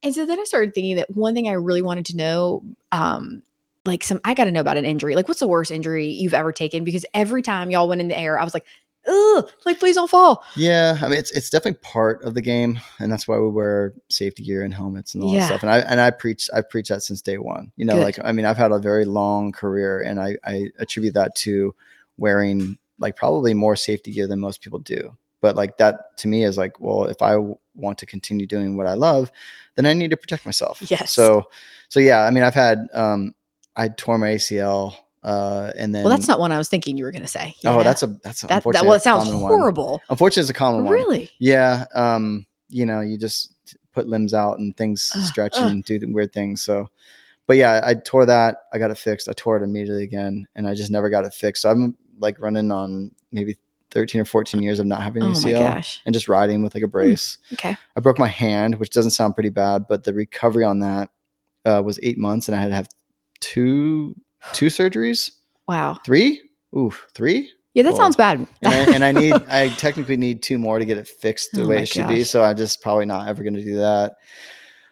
[0.02, 3.44] And so then I started thinking that one thing I really wanted to know, um,
[3.90, 5.14] like some, I got to know about an injury.
[5.16, 6.84] Like, what's the worst injury you've ever taken?
[6.84, 8.64] Because every time y'all went in the air, I was like,
[9.08, 10.44] ugh, like please don't fall.
[10.56, 13.94] Yeah, I mean it's it's definitely part of the game, and that's why we wear
[14.10, 15.40] safety gear and helmets and all Yeah.
[15.40, 15.62] that stuff.
[15.62, 17.72] And I and I preach I preach that since day one.
[17.76, 18.02] You know, Good.
[18.04, 21.74] like I mean I've had a very long career, and I I attribute that to
[22.18, 25.16] wearing like probably more safety gear than most people do.
[25.40, 28.76] But like that to me is like, well, if I w- want to continue doing
[28.76, 29.32] what I love,
[29.76, 30.82] then I need to protect myself.
[30.90, 31.12] Yes.
[31.12, 31.48] So
[31.88, 33.34] so yeah, I mean I've had um
[33.76, 37.04] I tore my ACL, uh, and then well, that's not one I was thinking you
[37.04, 37.54] were going to say.
[37.64, 38.84] oh that's a that's that, that.
[38.84, 39.50] Well, it sounds common one.
[39.52, 40.00] horrible.
[40.08, 40.92] Unfortunately, it's a common one.
[40.92, 41.30] Really?
[41.38, 41.84] Yeah.
[41.94, 43.54] Um, you know, you just
[43.92, 45.70] put limbs out and things Ugh, stretch ugh.
[45.70, 46.62] and do the weird things.
[46.62, 46.88] So,
[47.46, 48.58] but yeah, I tore that.
[48.72, 49.28] I got it fixed.
[49.28, 51.62] I tore it immediately again, and I just never got it fixed.
[51.62, 53.56] So I'm like running on maybe
[53.90, 56.00] 13 or 14 years of not having Oh an ACL gosh.
[56.06, 57.38] and just riding with like a brace.
[57.54, 57.76] Okay.
[57.96, 61.10] I broke my hand, which doesn't sound pretty bad, but the recovery on that
[61.64, 62.88] uh, was eight months, and I had to have
[63.40, 64.14] two
[64.52, 65.30] two surgeries,
[65.68, 65.98] Wow.
[66.04, 66.40] three.
[66.76, 67.50] Ooh, three.
[67.74, 68.38] Yeah, that sounds bad.
[68.38, 71.62] and I, and I need I technically need two more to get it fixed the
[71.62, 72.24] Oh way it should be.
[72.24, 74.16] So I'm just probably not ever going to do that.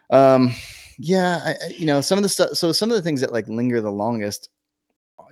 [0.09, 0.53] Um,
[0.97, 2.51] yeah, I, I- you know some of the stuff.
[2.51, 4.49] So some of the things that like linger the longest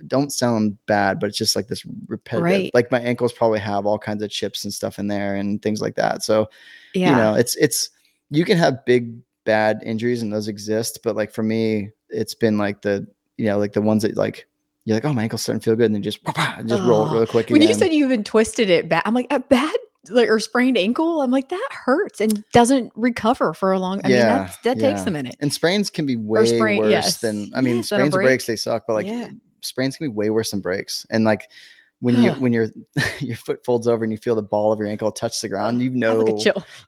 [0.06, 2.44] don't sound bad, but it's just like this repetitive.
[2.44, 2.70] Right.
[2.74, 5.80] Like my ankles probably have all kinds of chips and stuff in there and things
[5.80, 6.22] like that.
[6.22, 6.48] So
[6.94, 7.10] yeah.
[7.10, 7.90] you know, it's it's
[8.30, 9.14] you can have big
[9.48, 13.06] bad injuries and those exist, but like for me, it's been like the
[13.38, 14.46] you know like the ones that like
[14.84, 16.20] you're like oh my ankle's starting to feel good and then just
[16.66, 17.14] just roll Oh.
[17.14, 17.48] real quick.
[17.50, 19.74] when you said you even twisted it bad, I'm like, a bad
[20.10, 24.00] like or sprained ankle, I'm like that hurts and doesn't recover for a long.
[24.04, 25.36] I mean, Yeah, that's, that takes a minute.
[25.40, 27.20] And sprains can be way sprain- worse yes.
[27.20, 28.26] than I mean, Yes, sprains and break.
[28.26, 29.28] breaks they suck, but like Yeah.
[29.60, 31.04] sprains can be way worse than breaks.
[31.10, 31.50] And like
[32.00, 32.68] when you when your
[33.18, 35.82] your foot folds over and you feel the ball of your ankle touch the ground,
[35.82, 36.38] you know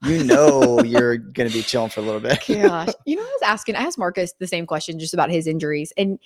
[0.05, 2.39] you know you're gonna be chilling for a little bit.
[2.47, 5.47] Gosh, you know, I was asking, I asked Marcus the same question just about his
[5.47, 6.19] injuries, and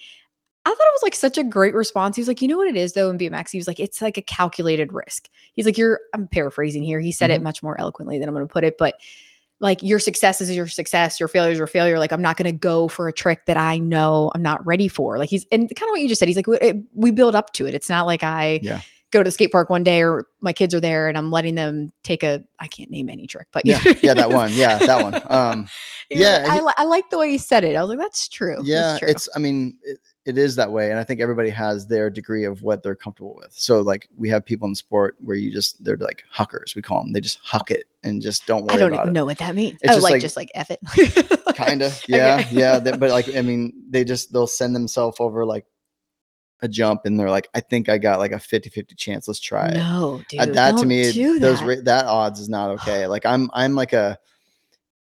[0.66, 2.16] I thought it was like such a great response.
[2.16, 3.50] He was like, you know what it is though in BMX?
[3.50, 5.28] He was like, it's like a calculated risk.
[5.52, 7.00] He's like, you're, I'm paraphrasing here.
[7.00, 7.44] He said it mm-hmm.
[7.44, 8.94] much more eloquently than I'm going to put it, but
[9.60, 11.98] like your success is your success, your failure is your failure.
[11.98, 14.88] Like I'm not going to go for a trick that I know I'm not ready
[14.88, 15.16] for.
[15.18, 17.34] Like he's, and kind of what you just said, he's like, we, it- we build
[17.34, 17.74] up to it.
[17.74, 18.80] It's not like I Yeah.
[19.10, 21.54] go to the skate park one day or my kids are there and I'm letting
[21.54, 24.52] them take a, I can't name any trick, but Yeah, yeah, that one.
[24.52, 25.14] Yeah, that one.
[25.28, 25.62] Um
[26.10, 27.76] was like- Yeah, I, I like the way he said it.
[27.76, 28.56] I was like, that's true.
[28.56, 29.08] That's yeah true.
[29.08, 32.44] it's i mean it, it is that way and i think everybody has their degree
[32.44, 35.82] of what they're comfortable with so like we have people in sport where you just
[35.84, 38.78] they're like huckers we call them they just huck it and just don't worry I
[38.78, 39.78] don't even it know what that means.
[39.82, 40.78] It's oh, just like, like- just like F it.
[41.56, 42.56] kind of yeah Okay.
[42.56, 45.66] yeah that- but like i mean they just they'll send themselves over like
[46.62, 49.40] a jump and they're like i think i got like a 50 50 chance let's
[49.40, 50.40] try it No, dude.
[50.40, 51.02] Uh, that to me
[51.38, 51.66] those that.
[51.66, 54.18] ra- that odds is not okay like i'm i'm like a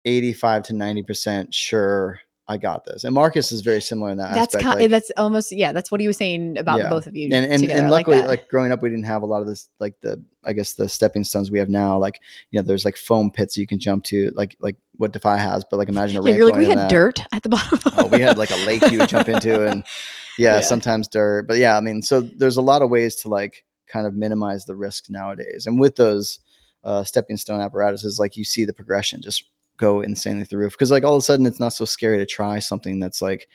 [0.06, 2.20] 85 to 90 percent sure
[2.52, 5.12] i got this and marcus is very similar in that that's aspect kind, like- that's
[5.18, 5.72] almost yeah.
[5.72, 6.90] That's what he was saying about Yeah.
[6.90, 7.26] both of you.
[7.32, 7.82] and and, together.
[7.82, 8.28] And luckily that.
[8.28, 10.88] like, growing up we didn't have a lot of this like the i guess the
[10.90, 12.20] stepping stones we have now like
[12.52, 15.64] you know there's like foam pits you can jump to like like what defy has
[15.70, 16.90] but like imagine a yeah, you're like we had that.
[16.90, 17.80] dirt at the bottom.
[17.98, 19.84] oh, we had like a lake you would jump into and
[20.38, 20.62] yeah, Yeah.
[20.62, 24.06] sometimes dirt but yeah i mean so there's a lot of ways to like kind
[24.08, 26.40] of minimize the risk nowadays and with those
[26.84, 29.44] uh stepping stone apparatuses like you see the progression just
[29.82, 32.18] go insanely through the roof because like all of a sudden it's not so scary
[32.20, 33.48] to try something that's like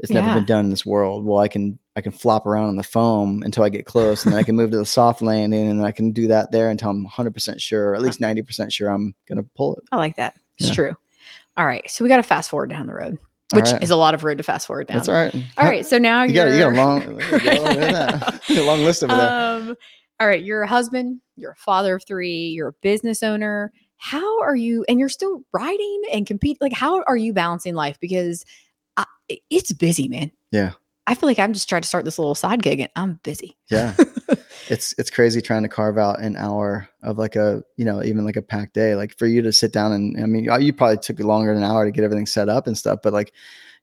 [0.00, 0.34] it's never Yeah.
[0.34, 3.42] been done in this world well i can i can flop around on the foam
[3.44, 5.92] until i get close and then i can move to the soft landing and i
[5.92, 9.42] can do that there until i'm 100% sure or at least 90% sure i'm gonna
[9.56, 10.34] pull it I like that.
[10.58, 10.74] It's Yeah.
[10.74, 10.96] true.
[11.56, 13.18] All right, so we got to fast forward down the road,
[13.52, 13.82] which right.
[13.82, 14.96] is a lot of road to fast forward down.
[14.98, 17.44] that's all right All right, so now you got, you got a long there you
[17.44, 18.40] go, look at that.
[18.56, 19.76] a long list over there um,
[20.20, 23.72] all right, you're a husband, you're a father of three, you're a business owner.
[23.98, 26.58] How are you, and you're still riding and compete?
[26.60, 27.98] Like, how are you balancing life?
[28.00, 28.44] Because
[28.96, 29.04] I,
[29.50, 30.30] it's busy, man.
[30.52, 30.72] Yeah.
[31.06, 33.56] I feel like I'm just trying to start this little side gig and I'm busy.
[33.70, 33.94] yeah
[34.68, 38.26] it's it's crazy trying to carve out an hour of like a you know even
[38.26, 40.70] like a packed day like for you to sit down and i mean uh, you
[40.72, 43.32] probably took longer than an hour to get everything set up and stuff but like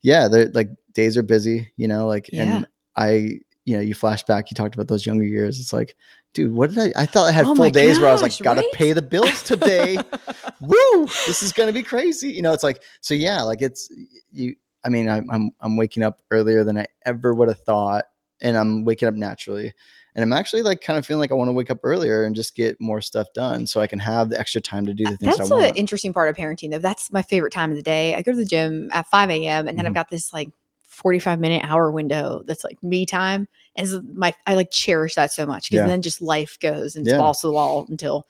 [0.03, 2.43] yeah they're like days are busy you know like Yeah.
[2.57, 5.95] and i you know you flash back you talked about those younger years it's like
[6.35, 8.37] dude what did i i thought i had Oh full days where i was like
[8.43, 8.71] gotta right?
[8.73, 9.97] pay the bills today
[10.61, 13.89] woo this is gonna be crazy you know it's like so yeah like it's
[14.31, 18.05] you i mean I'm, I'm i'm waking up earlier than i ever would have thought
[18.41, 19.73] and i'm waking up naturally
[20.13, 22.35] and i'm actually like kind of feeling like i want to wake up earlier and
[22.35, 25.17] just get more stuff done so i can have the extra time to do the
[25.17, 26.79] things That's i the interesting part of parenting, though.
[26.79, 28.13] That's my favorite time of the day.
[28.15, 29.67] I go to the gym at 5 a.m.
[29.67, 29.95] and then I've Mhm.
[29.95, 30.49] got this like
[30.87, 33.47] 45 minute hour window that's like me time.
[33.75, 35.87] And so my I like cherish that so much because Yeah.
[35.87, 37.13] then just life goes and Yeah.
[37.13, 38.25] it's balls to the wall until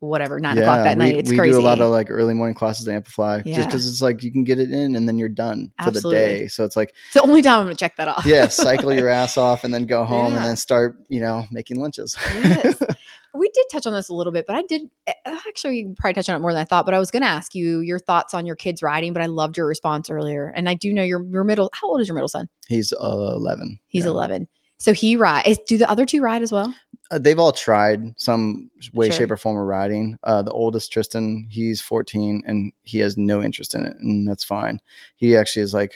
[0.00, 1.16] whatever, nine o'clock that we, night.
[1.16, 1.52] It's we crazy.
[1.52, 4.32] do a lot of like early morning classes at amplify just because it's like you
[4.32, 6.18] can get it in and then you're done for Absolutely.
[6.20, 8.24] the day so it's like it's the only time I'm gonna check that off.
[8.24, 10.38] yeah cycle your ass off and then go home Yeah.
[10.38, 12.82] and then start you know making lunches Yes.
[13.34, 15.12] we did touch on this a little bit, but I did uh,
[15.46, 16.84] actually you probably touch on it more than I thought.
[16.84, 19.26] But I was going to ask you your thoughts on your kids riding, but I
[19.26, 20.48] loved your response earlier.
[20.56, 21.70] And I do know your your middle.
[21.72, 22.48] How old is your middle son?
[22.66, 22.96] he's uh,
[23.36, 24.10] 11 He's yeah.
[24.10, 24.48] 11.
[24.80, 25.58] So he ride.
[25.68, 26.74] Do the other two ride as well?
[27.12, 29.18] uh, they've all tried some way, Sure.
[29.18, 30.16] shape, or form of riding.
[30.24, 34.44] Uh, the oldest Tristan, he's 14 and he has no interest in it, and that's
[34.44, 34.80] fine.
[35.16, 35.94] He actually is like,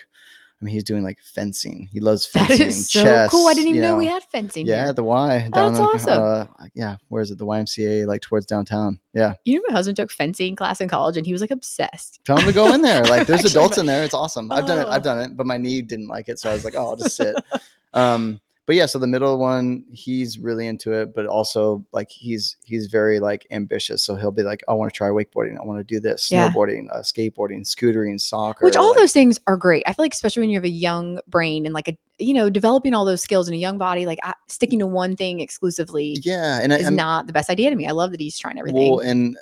[0.61, 1.89] I mean, he's doing like fencing.
[1.93, 3.31] He loves fencing, is so chess.
[3.31, 3.47] cool.
[3.47, 3.97] I didn't even you know.
[3.97, 4.67] we had fencing.
[4.67, 4.93] Yeah, here.
[4.93, 6.23] the Y Oh, that's in, awesome.
[6.23, 7.39] Uh, yeah, where is it?
[7.39, 8.99] The YMCA, like towards downtown.
[9.15, 12.21] Yeah, You know, my husband took fencing class in college, and he was like obsessed.
[12.25, 13.05] tell him to go in there.
[13.09, 14.03] Like, there's adults in there.
[14.05, 14.51] It's awesome.
[14.51, 14.87] I've done it.
[14.89, 14.91] Oh.
[14.91, 16.97] I've done it, but my knee didn't like it, so I was like, oh, I'll
[16.97, 17.37] just sit.
[17.95, 22.57] um, but yeah, so the middle one, he's really into it, but also like he's
[22.65, 24.03] he's very like ambitious.
[24.03, 25.59] So he'll be like, I want to try wakeboarding.
[25.61, 26.49] I want to do this, Yeah.
[26.51, 28.65] snowboarding, uh, skateboarding, scootering, soccer.
[28.65, 29.83] Which all like- those things are great.
[29.87, 32.49] I feel like especially when you have a young brain and like a you know
[32.49, 36.17] developing all those skills in a young body, like I, sticking to one thing exclusively
[36.23, 37.87] Yeah, and I, is I'm- not the best idea to me.
[37.87, 38.91] I love that he's trying everything.
[38.91, 39.37] Well, and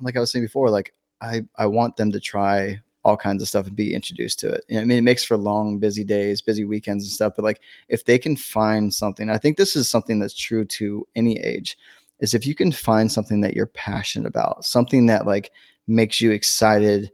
[0.00, 3.48] like I was saying before, like I I want them to try all kinds of
[3.48, 4.64] stuff and be introduced to it.
[4.68, 7.32] You know, I mean, it makes for long, busy days, busy weekends and stuff.
[7.34, 11.06] But like, if they can find something, I think this is something that's true to
[11.16, 11.76] any age.
[12.20, 15.50] Is if you can find something that you're passionate about, something that like
[15.86, 17.10] makes you excited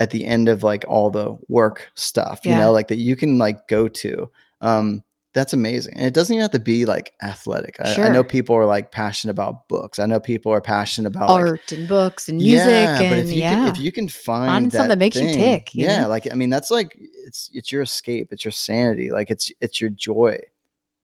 [0.00, 2.58] at the end of like all the work stuff, you Yeah.
[2.60, 4.30] know, like that you can like go to.
[4.60, 5.02] Um,
[5.36, 5.92] that's amazing.
[5.96, 7.76] And it doesn't even have to be like athletic.
[7.78, 9.98] I, I know people are like passionate about books.
[9.98, 13.18] I know people are passionate about like, Art and books and music yeah, and but
[13.18, 13.50] if you yeah.
[13.54, 16.08] can, if you can find, Find something that makes you thing- tick, you yeah, know?
[16.08, 19.78] like I mean, that's like it's it's your escape, it's your sanity, like it's it's
[19.78, 20.38] your joy.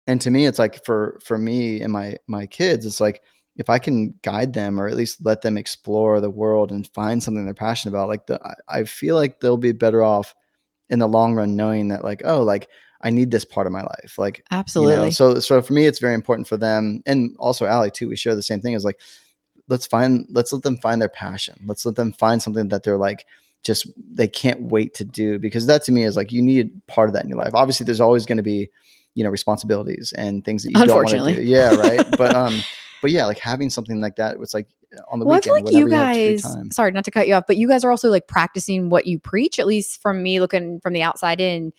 [0.07, 3.21] And to me, it's like for for me and my my kids, it's like
[3.55, 7.23] if I can guide them or at least let them explore the world and find
[7.23, 10.36] something they're passionate about, like the I- I feel like they'll be better off
[10.89, 12.67] in the long run knowing that like oh like
[13.02, 15.12] I need this part of my life, like you know, Absolutely.
[15.12, 18.36] so so for me it's very important for them and also Allie too we share
[18.36, 19.00] the same thing is like
[19.68, 22.98] let's find let's let them find their passion let's let them find something that they're
[22.98, 23.26] like
[23.64, 27.10] just they can't wait to do because that to me is like you need part
[27.10, 28.70] of that in your life obviously there's always going to be
[29.14, 31.36] you know responsibilities and things that you don't want to Unfortunately.
[31.43, 32.60] do yeah right but um
[33.02, 34.68] but yeah like having something like that it's like
[35.10, 36.72] on the well, I weekend feel like you whenever have free guys, time.
[36.72, 39.20] sorry not to cut you off, but you guys are also like practicing what you
[39.20, 41.74] preach, at least from me looking from the outside in.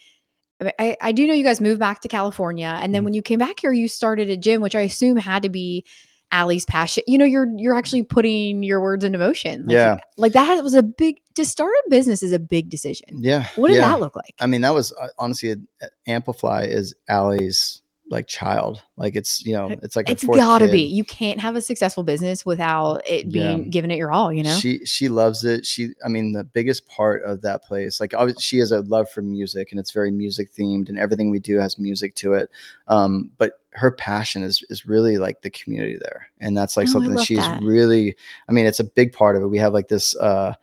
[0.79, 3.05] I, I, do know you guys moved back to California, and then Mhm.
[3.07, 5.85] when you came back here, you started a gym, which I assume had to be
[6.33, 7.05] Allie's passion.
[7.07, 9.67] You know, you're you're actually putting your words into motion.
[9.67, 9.99] Like, Yeah.
[10.17, 13.09] like that was a big to start a business is a big decision.
[13.23, 13.89] yeah What did yeah.
[13.89, 14.35] that look like?
[14.41, 17.81] I mean, that was uh, honestly uh, Amplify is Allie's
[18.11, 18.83] like child.
[18.97, 20.73] Like it's you know it's like it's gotta kid.
[20.73, 20.83] be.
[20.83, 23.31] You can't have a successful business without it Yeah.
[23.57, 24.33] being giving it your all.
[24.33, 24.57] You know.
[24.59, 25.67] She she loves it.
[25.67, 29.11] She I mean the biggest part of that place, like obviously she has a love
[29.11, 32.51] for music and it's very music themed and everything we do has music to it.
[32.89, 36.29] Um, but her passion is is really like the community there.
[36.41, 37.63] And that's like Oh, something that she's that.
[37.63, 38.17] really
[38.49, 39.49] I mean it's a big part of it.
[39.49, 40.55] We have like this uh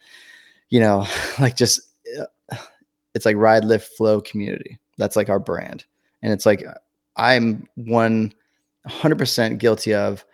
[0.70, 1.06] you know,
[1.40, 1.80] like just
[2.20, 2.58] uh,
[3.14, 4.80] it's like ride lift flow community.
[4.98, 5.86] That's like our brand.
[6.24, 6.66] And it's like
[7.18, 8.34] I'm one
[8.86, 10.26] hundred percent guilty of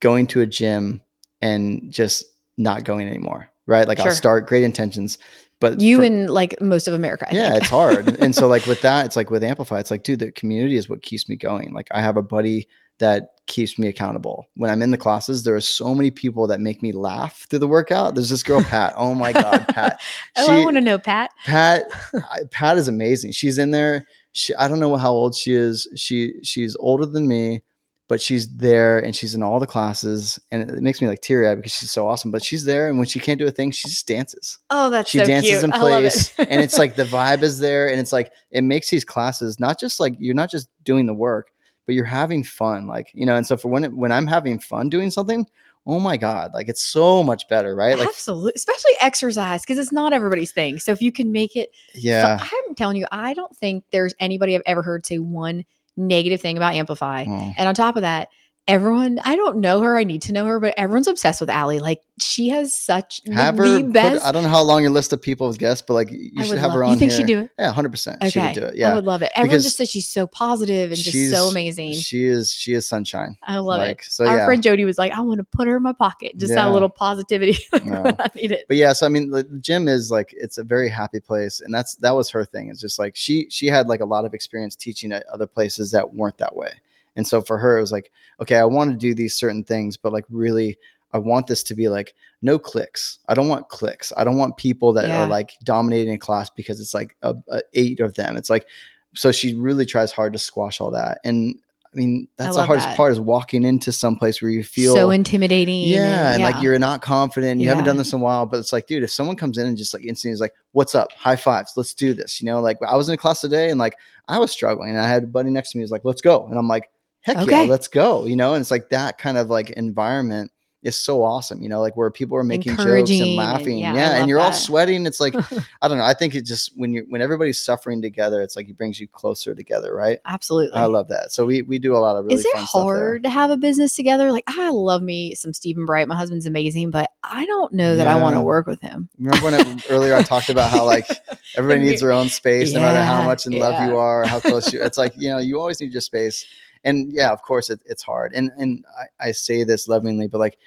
[0.00, 1.00] going to a gym
[1.40, 2.24] and just
[2.56, 3.50] not going anymore.
[3.66, 3.86] Right.
[3.86, 4.08] Like Sure.
[4.08, 5.18] I'll start great intentions,
[5.60, 7.26] but you for- and like most of America.
[7.30, 8.08] I yeah, it's hard.
[8.20, 10.88] and so like with that, it's like with Amplify, it's like, dude, the community is
[10.88, 11.72] what keeps me going.
[11.74, 12.68] Like I have a buddy
[12.98, 14.48] that keeps me accountable.
[14.54, 17.60] When I'm in the classes, there are so many people that make me laugh through
[17.60, 18.14] the workout.
[18.14, 18.92] There's this girl, Pat.
[18.96, 20.00] Oh my God, Pat.
[20.36, 21.30] oh, I want to know, Pat.
[21.44, 21.84] Pat,
[22.50, 23.32] Pat is amazing.
[23.32, 24.06] She's in there.
[24.32, 25.88] She, I don't know how old she is.
[25.96, 27.62] She, she's older than me,
[28.08, 31.46] but she's there and she's in all the classes, and it, makes me like teary
[31.46, 32.30] eyed because she's so awesome.
[32.30, 34.58] But she's there, and when she can't do a thing, she just dances.
[34.70, 35.64] Oh, that's She so dances cute.
[35.64, 36.48] in place, it.
[36.50, 39.78] and it's like the vibe is there, and it's like it makes these classes not
[39.78, 41.50] just like you're not just doing the work,
[41.86, 42.86] but you're having fun.
[42.86, 45.46] Like you know, and so for when it, when I'm having fun doing something,
[45.86, 47.98] oh my god, like it's so much better, right?
[47.98, 50.78] Like Absolutely, especially exercise because it's not everybody's thing.
[50.78, 52.38] So if you can make it, so yeah.
[52.40, 55.64] I'm telling you, I don't think there's anybody I've ever heard say one
[55.96, 57.24] negative thing about Amplify.
[57.28, 57.54] Oh.
[57.56, 58.28] And on top of that,
[58.68, 61.80] everyone I don't know her, I need to know her, but everyone's obsessed with Allie.
[61.80, 63.82] Like she has such the, have the her.
[63.82, 64.24] Put, best.
[64.24, 66.44] I don't know how long your list of people is guest, but like you I
[66.44, 67.20] should have her on You think here.
[67.20, 67.50] she'd do it?
[67.58, 68.22] Yeah, hundred percent.
[68.30, 68.76] She would do it.
[68.76, 69.32] Yeah i would love it.
[69.34, 71.94] Everyone because just says she's so positive and just so amazing.
[71.94, 72.52] She is.
[72.52, 73.36] She is sunshine.
[73.42, 74.12] I love like, it.
[74.12, 74.46] So Our yeah.
[74.46, 76.36] friend Jody was like, I want to put her in my pocket.
[76.36, 77.58] Just that little positivity.
[77.88, 78.04] No.
[78.18, 78.66] I need it.
[78.68, 81.72] but yeah, so I mean, the gym is like it's a very happy place, and
[81.72, 82.68] that's that was her thing.
[82.68, 85.90] It's just like she she had like a lot of experience teaching at other places
[85.92, 86.72] that weren't that way,
[87.18, 88.10] and so for her, it was like,
[88.40, 90.78] okay, I want to do these certain things, but like really,
[91.12, 93.18] I want this to be like no clicks.
[93.28, 94.12] I don't want clicks.
[94.16, 95.24] I don't want people that Yeah.
[95.24, 98.36] are like dominating a class because it's like a, a eight of them.
[98.38, 98.66] It's like
[99.14, 101.58] so she really tries hard to squash all that, and
[101.92, 102.96] I mean that's the hardest that.
[102.96, 105.82] part is walking into some place where you feel so intimidating.
[105.88, 107.60] yeah, and like you're not confident.
[107.62, 109.66] You haven't done this in a while, but it's like, dude, if someone comes in
[109.66, 111.10] and just like instantly is like, "What's up?
[111.12, 111.72] High fives.
[111.74, 113.96] Let's do this." You know, like I was in a class today and like
[114.28, 116.46] I was struggling, and I had a buddy next to me who's like, "Let's go,"
[116.46, 116.90] and I'm like,
[117.22, 120.50] "Heck yeah, let's go!" You know, and it's like that kind of like environment
[120.82, 121.60] is so awesome.
[121.60, 123.78] You know, like where people are making jokes and and- laughing.
[123.78, 125.06] yeah, yeah, and you're all sweating.
[125.06, 125.34] It's like
[125.82, 126.04] I don't know.
[126.04, 129.08] I think it just when you when everybody's suffering together, it's like it brings you
[129.08, 130.18] closer together, right?
[130.24, 130.78] Absolutely.
[130.78, 131.32] I love that.
[131.32, 133.94] So we we do a lot of really Is it hard to have a business
[133.94, 134.30] together?
[134.30, 136.06] Like I love me some Stephen Bright.
[136.08, 139.08] My husband's amazing, but I don't know that I want to work with him.
[139.18, 141.06] Remember when it, earlier I talked about how like
[141.56, 144.72] everybody needs their own space, no matter how much in love you are, how close
[144.72, 144.82] you.
[144.82, 146.46] It's like you know, you always need your space,
[146.84, 148.32] and yeah, of course it, it's hard.
[148.34, 148.84] And and
[149.20, 150.58] I, I say this lovingly, but like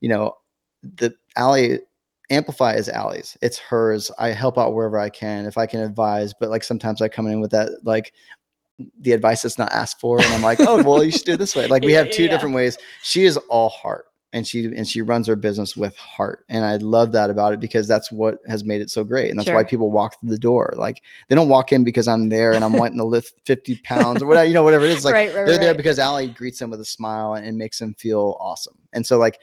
[0.00, 0.36] you know,
[0.82, 1.80] the Allie
[2.30, 3.36] amplify is Allie's.
[3.42, 4.10] It's hers.
[4.18, 7.26] I help out wherever I can if I can advise, but like sometimes I come
[7.26, 8.12] in with that like
[9.00, 11.38] the advice that's not asked for, and I'm like, oh well, you should do it
[11.38, 11.66] this way.
[11.66, 12.30] Like we Yeah, have two yeah.
[12.30, 12.78] different ways.
[13.02, 16.44] She is all heart and she and she runs her business with heart.
[16.48, 19.30] And i love that about it because that's what has made it so great.
[19.30, 20.74] And that's why people walk through the door.
[20.76, 24.22] Like they don't walk in because i'm there and i'm wanting to lift 50 pounds
[24.22, 25.04] or whatever you know whatever it is.
[25.04, 27.78] Like right, right, they're there because Allie greets them with a smile and, and makes
[27.78, 28.78] them feel awesome.
[28.92, 29.38] And so like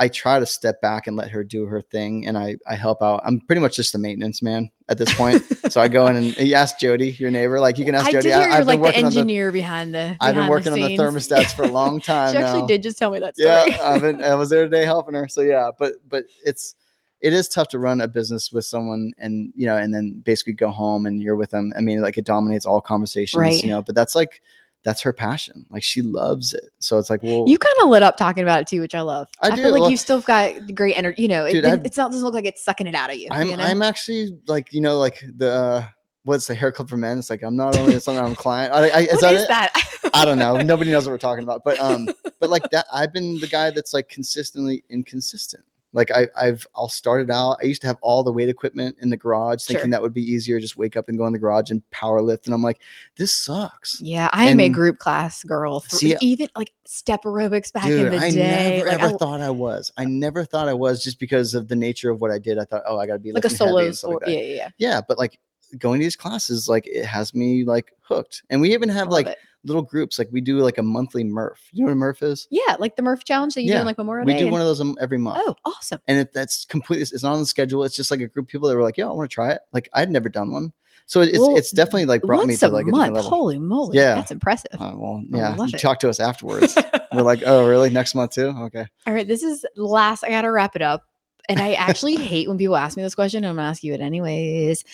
[0.00, 3.02] I try to step back and let her do her thing, and I I help
[3.02, 3.20] out.
[3.24, 5.42] I'm pretty much just the maintenance man at this point.
[5.72, 8.12] so I go in and you ask Jody, your neighbor, like you can ask I
[8.12, 8.32] Jody.
[8.32, 10.16] I, have like been the working on the engineer behind the.
[10.20, 12.66] I've been behind working on the thermostats for a long time she actually now.
[12.66, 13.48] did just tell me that story.
[13.72, 15.26] Yeah, I've been, I was there today helping her.
[15.26, 16.76] So yeah, but but it's
[17.20, 20.52] it is tough to run a business with someone and you know and then basically
[20.52, 21.72] go home and you're with them.
[21.76, 23.62] I mean, like it dominates all conversations, Right.
[23.62, 23.82] you know.
[23.82, 24.42] But that's like
[24.84, 25.66] that's her passion.
[25.70, 26.70] Like she loves it.
[26.78, 29.00] So it's like, well, You kind of lit up talking about it too, which I
[29.00, 29.28] love.
[29.42, 31.22] I I, do, feel like well- you've still got great energy.
[31.22, 33.28] You know, Dude, it- it's not doesn't look like it's sucking it out of you.
[33.30, 33.64] I'm you know?
[33.64, 35.84] I'm actually like you know like the uh,
[36.24, 37.18] what's the hair club for men?
[37.18, 38.72] It's like I'm not only something I'm client.
[38.72, 39.48] I, I, is What that is it?
[39.48, 40.10] that?
[40.14, 40.56] I don't know.
[40.62, 41.64] Nobody knows what we're talking about.
[41.64, 42.08] But um,
[42.40, 45.64] but like that, I've been the guy that's like consistently inconsistent.
[45.94, 47.56] Like I, I've I'll start it out.
[47.62, 49.90] I used to have all the weight equipment in the garage, thinking Sure.
[49.92, 50.60] that would be easier.
[50.60, 52.46] Just wake up and go in the garage and power lift.
[52.46, 52.80] And I'm like,
[53.16, 53.98] this sucks.
[54.00, 55.80] Yeah, I am a group class girl.
[55.80, 59.14] For, See, even like step aerobics back Dude, in the I day, never like, ever
[59.14, 59.90] I- thought I was.
[59.96, 62.58] I never thought I was just because of the nature of what I did.
[62.58, 64.68] I thought, oh, I gotta be like a solo and like yeah, yeah, yeah.
[64.76, 65.38] yeah, but like
[65.78, 68.42] going to these classes, like it has me like hooked.
[68.50, 69.38] And we even have love like it.
[69.64, 70.18] Little groups.
[70.18, 71.60] Like we do like a monthly Murph.
[71.72, 72.46] You know what a Murph is?
[72.50, 74.38] yeah, like the Murph challenge that you do Yeah, on like Memorial We Day.
[74.40, 75.42] do and- one of those every month.
[75.46, 76.00] oh, awesome.
[76.06, 77.02] And it, that's completely.
[77.02, 77.84] It's not on the schedule.
[77.84, 79.50] It's just like a group of people that were like, "Yeah, I want to try
[79.52, 80.72] it." Like I'd never done one,
[81.06, 83.14] so it's Well, it's definitely like brought me to a like a month.
[83.14, 83.30] level.
[83.30, 83.96] Holy moly.
[83.98, 84.14] Yeah.
[84.14, 84.72] That's impressive.
[84.80, 85.56] Uh, well, yeah.
[85.78, 86.76] Talk to us afterwards.
[87.12, 87.90] We're like, "Oh, really?
[87.90, 88.48] Next month too?
[88.48, 90.22] Okay." All right, this is last.
[90.24, 91.04] I gotta wrap it up.
[91.50, 93.42] And I actually hate when people ask me this question.
[93.44, 94.84] I'm gonna ask you it anyways.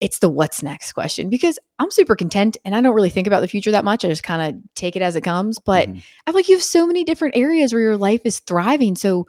[0.00, 3.40] It's the what's next question because I'm super content and I don't really think about
[3.40, 4.04] the future that much.
[4.04, 5.58] I just kind of take it as it comes.
[5.58, 6.02] But Mhm.
[6.26, 8.94] I feel like you have so many different areas where your life is thriving.
[8.94, 9.26] So,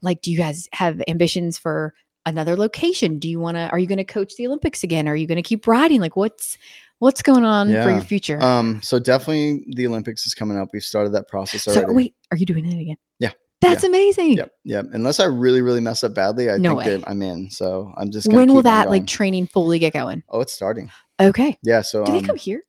[0.00, 1.92] like, do you guys have ambitions for
[2.24, 3.18] another location?
[3.18, 3.68] Do you want to?
[3.70, 5.06] Are you going to coach the Olympics again?
[5.06, 6.00] Are you going to keep riding?
[6.00, 6.56] Like, what's
[6.98, 8.42] what's going on for your future?
[8.42, 10.70] Um, so definitely the Olympics is coming up.
[10.72, 11.92] We've started that process so, already.
[11.92, 12.96] wait, are you doing it again?
[13.18, 13.32] Yeah.
[13.60, 14.34] That's amazing.
[14.34, 14.84] Yep, yep.
[14.92, 17.50] Unless I really, really mess up badly, I No think I'm in.
[17.50, 18.26] So I'm just.
[18.26, 20.22] Gonna When will that like training fully get going?
[20.28, 20.90] oh, it's starting.
[21.20, 21.56] Okay.
[21.62, 21.80] Yeah.
[21.80, 22.62] So Do they um, come here?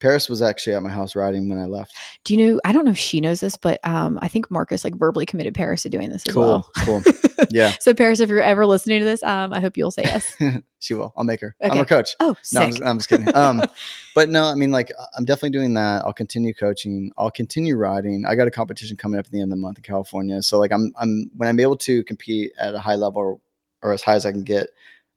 [0.00, 1.94] Paris was actually at my house riding when I left.
[2.24, 2.60] Do you know?
[2.64, 5.54] I don't know if she knows this, but um, I think Marcus like verbally committed
[5.54, 6.42] Paris to doing this as Cool.
[6.42, 6.70] well.
[6.78, 7.02] Cool.
[7.50, 7.74] Yeah.
[7.80, 10.34] So Paris, if you're ever listening to this, um, I hope you'll say yes.
[10.80, 11.12] she will.
[11.16, 11.54] I'll make her.
[11.62, 12.16] I'm her coach.
[12.18, 13.32] Oh, No, I'm just, I'm just kidding.
[13.36, 13.62] Um,
[14.14, 16.02] but no, I mean, like, I'm definitely doing that.
[16.04, 17.12] I'll continue coaching.
[17.18, 18.24] I'll continue riding.
[18.26, 20.40] I got a competition coming up at the end of the month in California.
[20.42, 23.40] So, like, I'm, I'm, when I'm able to compete at a high level or,
[23.82, 24.68] or as high as I can get,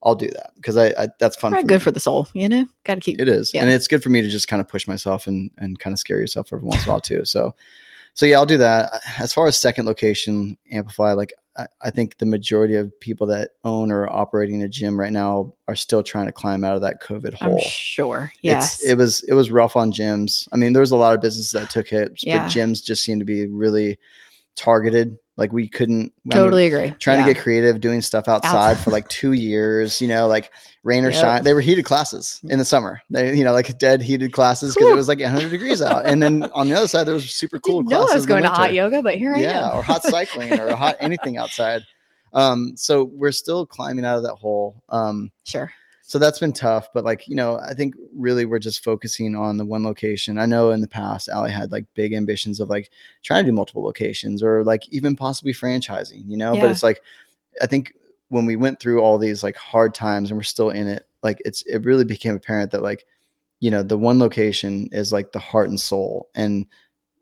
[0.03, 1.51] I'll do that because I, I that's fun.
[1.53, 1.79] For good me.
[1.79, 2.65] for the soul, you know.
[2.85, 3.19] Got to keep.
[3.19, 3.61] It is, Yeah.
[3.61, 5.99] and it's good for me to just kind of push myself and and kind of
[5.99, 7.25] scare yourself every once in a while too.
[7.25, 7.53] So,
[8.13, 9.01] so yeah, I'll do that.
[9.17, 11.11] As far as second location, amplify.
[11.13, 14.97] Like I, I think the majority of people that own or are operating a gym
[14.97, 17.59] right now are still trying to climb out of that COVID I'm hole.
[17.59, 18.31] sure.
[18.41, 20.47] It's- it was it was rough on gyms.
[20.53, 22.43] I mean, there was a lot of businesses that took hits, Yeah.
[22.45, 23.99] but gyms just seemed to be really
[24.55, 25.17] targeted.
[25.39, 26.91] Like we couldn't totally agree.
[26.99, 27.25] trying Yeah.
[27.27, 28.83] to get creative, doing stuff outside Outside.
[28.83, 30.51] for like two years, you know, like
[30.83, 31.21] rain or Yep.
[31.21, 31.43] shine.
[31.43, 33.01] They were heated classes in the summer.
[33.09, 36.05] They, you know, like dead heated classes because it was like 100 degrees out.
[36.05, 38.11] And then on the other side, there was super cool classes.
[38.11, 39.77] I was going to hot yoga, but here I Yeah, am.
[39.77, 41.83] or hot cycling or hot anything outside.
[42.33, 44.83] Um, so we're still climbing out of that hole.
[44.89, 45.71] Um, Sure.
[46.10, 49.57] So that's been tough but like you know i think really we're just focusing on
[49.57, 50.39] the one location.
[50.39, 52.89] I know in the past Allie had like big ambitions of like
[53.22, 57.03] trying to do multiple locations or like even possibly franchising you know but it's like
[57.62, 57.93] i think
[58.30, 61.39] when we went through all these like hard times and we're still in it like
[61.45, 63.05] it's it really became apparent that like
[63.60, 66.66] you know the one location is like the heart and soul and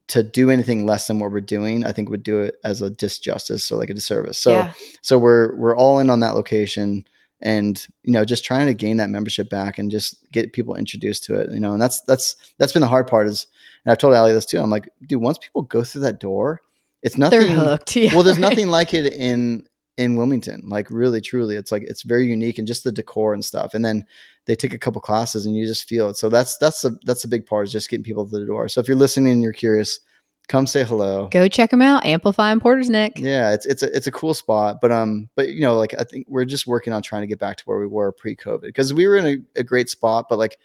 [0.07, 2.89] to do anything less than what we're doing i think would do it as a
[2.89, 4.37] disjustice or like a disservice.
[4.37, 4.71] So yeah.
[5.01, 7.05] so we're we're all in on that location
[7.41, 11.23] and you know just trying to gain that membership back and just get people introduced
[11.23, 13.47] to it you know and that's that's that's been the hard part is
[13.85, 16.61] and i've told Allie this too i'm like dude once people go through that door
[17.03, 17.95] it's nothing They're hooked.
[17.95, 18.13] Yeah.
[18.13, 19.67] well there's nothing like it in
[19.97, 23.43] in wilmington like really truly it's like it's very unique and just the decor and
[23.45, 24.05] stuff and then
[24.45, 27.23] they take a couple classes and you just feel it so that's that's a that's
[27.23, 29.41] a big part is just getting people to the door so if you're listening and
[29.43, 29.99] you're curious
[30.47, 32.05] come say hello Go check them out.
[32.05, 33.13] Amplify and Porter's Neck.
[33.17, 36.03] yeah it's it's a it's a cool spot but um but you know like i
[36.03, 38.93] think we're just working on trying to get back to where we were pre-covid because
[38.93, 39.25] we were in
[39.55, 40.57] a, a great spot but like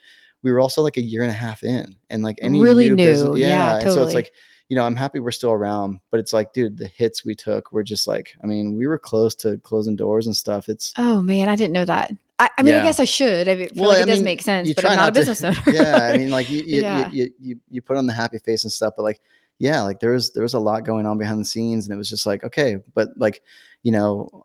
[0.43, 2.97] we were also like a year and a half in and like any Really new
[2.97, 3.41] business- new.
[3.41, 4.33] Yeah, and so it's like
[4.69, 7.73] you know i'm happy we're still around but it's like dude the hits we took
[7.73, 11.21] were just like i mean we were close to closing doors and stuff it's Oh
[11.21, 12.13] man, I didn't know that.
[12.39, 13.47] I, I mean, I guess I should.
[13.49, 15.15] I feel Well, like I it does mean, make sense, but I'm not, a not
[15.15, 15.77] to- business owner.
[15.77, 17.09] yeah i mean like you you, Yeah.
[17.11, 19.21] you, you you you put on the happy face and stuff but like
[19.63, 21.97] yeah like there was there was a lot going on behind the scenes and it
[21.97, 23.41] was just like okay but like
[23.85, 24.45] you know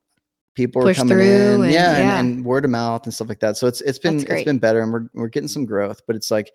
[0.53, 1.23] people were Push coming through
[1.55, 1.63] in.
[1.63, 2.19] and- yeah, yeah.
[2.19, 3.57] And, and word of mouth and stuff like that.
[3.57, 6.31] So it's it's been it's been better and we're we're getting some growth but it's
[6.31, 6.51] like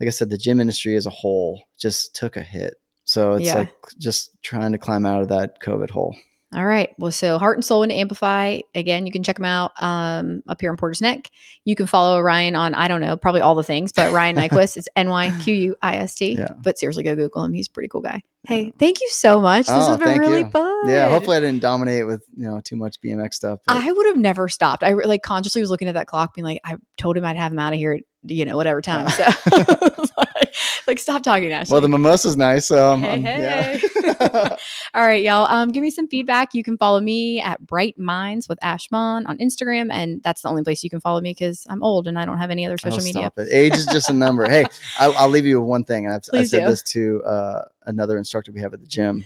[0.00, 2.74] like i said the gym industry as a whole just took a hit.
[3.04, 3.54] So it's Yeah.
[3.60, 6.14] like just trying to climb out of that covid hole
[6.52, 6.92] All right.
[6.98, 8.58] Well, so Heart and Soul and Amplify.
[8.74, 11.30] Again, you can check them out um, up here in Porter's Neck.
[11.64, 14.76] You can follow Ryan on, I don't know, probably all the things, but Ryan Nyquist.
[14.76, 16.32] it's N Y Q U I S T.
[16.32, 16.48] Yeah.
[16.60, 17.52] But seriously, go Google him.
[17.52, 18.20] He's a pretty cool guy.
[18.48, 19.66] Hey, thank you so much.
[19.66, 20.50] This Oh, has been really you.
[20.50, 20.88] fun.
[20.88, 23.60] Yeah, hopefully I didn't dominate with you know too much BMX stuff.
[23.66, 24.82] but- I would have never stopped.
[24.82, 27.52] I like consciously was looking at that clock, being like, I told him I'd have
[27.52, 29.08] him out of here at you know whatever time.
[29.10, 29.24] So,
[30.86, 31.72] like, stop talking, Ashley.
[31.72, 32.66] well, the mimosa's nice.
[32.66, 33.80] So um, Hey, um, hey.
[34.20, 34.56] yeah.
[34.94, 35.46] All right, y'all.
[35.46, 36.52] Um, give me some feedback.
[36.54, 40.62] You can follow me at Bright Minds with Ashmon on Instagram, and that's the only
[40.62, 43.00] place you can follow me because I'm old and I don't have any other social
[43.00, 43.32] Oh, media.
[43.50, 44.48] Age is just a number.
[44.48, 44.64] hey,
[44.98, 46.06] I, I'll leave you with one thing.
[46.06, 46.66] And I've, I said do.
[46.70, 49.24] this to uh, another instructor we have at the gym.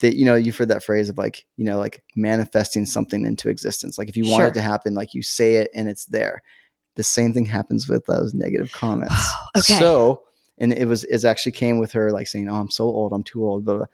[0.00, 3.48] That you know, you've heard that phrase of like, you know, like manifesting something into
[3.48, 3.96] existence.
[3.96, 4.46] Like if you want Sure.
[4.48, 6.42] it to happen, like you say it and it's there.
[6.96, 9.14] The same thing happens with those negative comments.
[9.56, 9.78] Okay.
[9.78, 10.22] So,
[10.58, 13.14] and it was, it actually came with her like saying, "Oh, I'm so old.
[13.14, 13.86] I'm too old." But uh,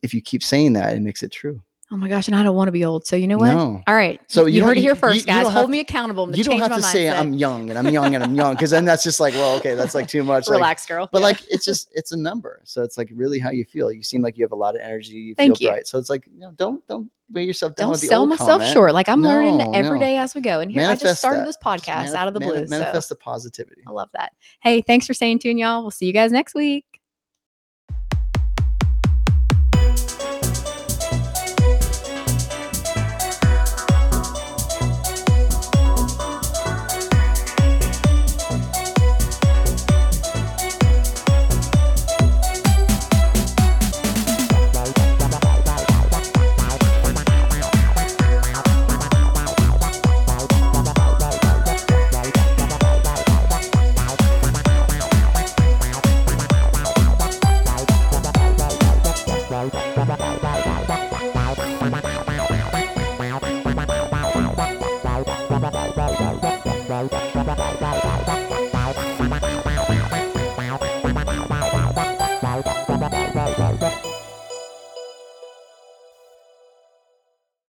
[0.00, 1.60] if you keep saying that, it makes it true.
[1.92, 3.06] Oh my gosh, and I don't want to be old.
[3.06, 3.52] So you know what?
[3.52, 3.82] No.
[3.86, 4.18] All right.
[4.26, 5.46] So you, you heard it here first, you guys.
[5.46, 6.24] Hold me accountable.
[6.24, 7.10] I'm You don't have to say.
[7.10, 9.74] I'm young and I'm young and I'm young because then that's just like, well, okay,
[9.74, 10.46] that's like too much.
[10.48, 11.06] like, Relax, girl.
[11.12, 11.24] but Yeah.
[11.26, 14.22] like it's just it's a number so it's like really how you feel you seem
[14.22, 15.72] like you have a lot of energy you Thank feel you.
[15.74, 18.24] bright so it's like you know don't don't weigh yourself down don't with the sell
[18.26, 18.72] myself comment.
[18.72, 18.94] short.
[18.94, 20.04] Like I'm learning No, every no.
[20.06, 20.60] day as we go.
[20.60, 21.46] And here I just started that.
[21.46, 22.66] this podcast out of the mani- blue.
[22.68, 24.32] so manifest the positivity I love that.
[24.62, 25.82] Hey, thanks for staying tuned, y'all.
[25.82, 26.91] We'll see you guys next week.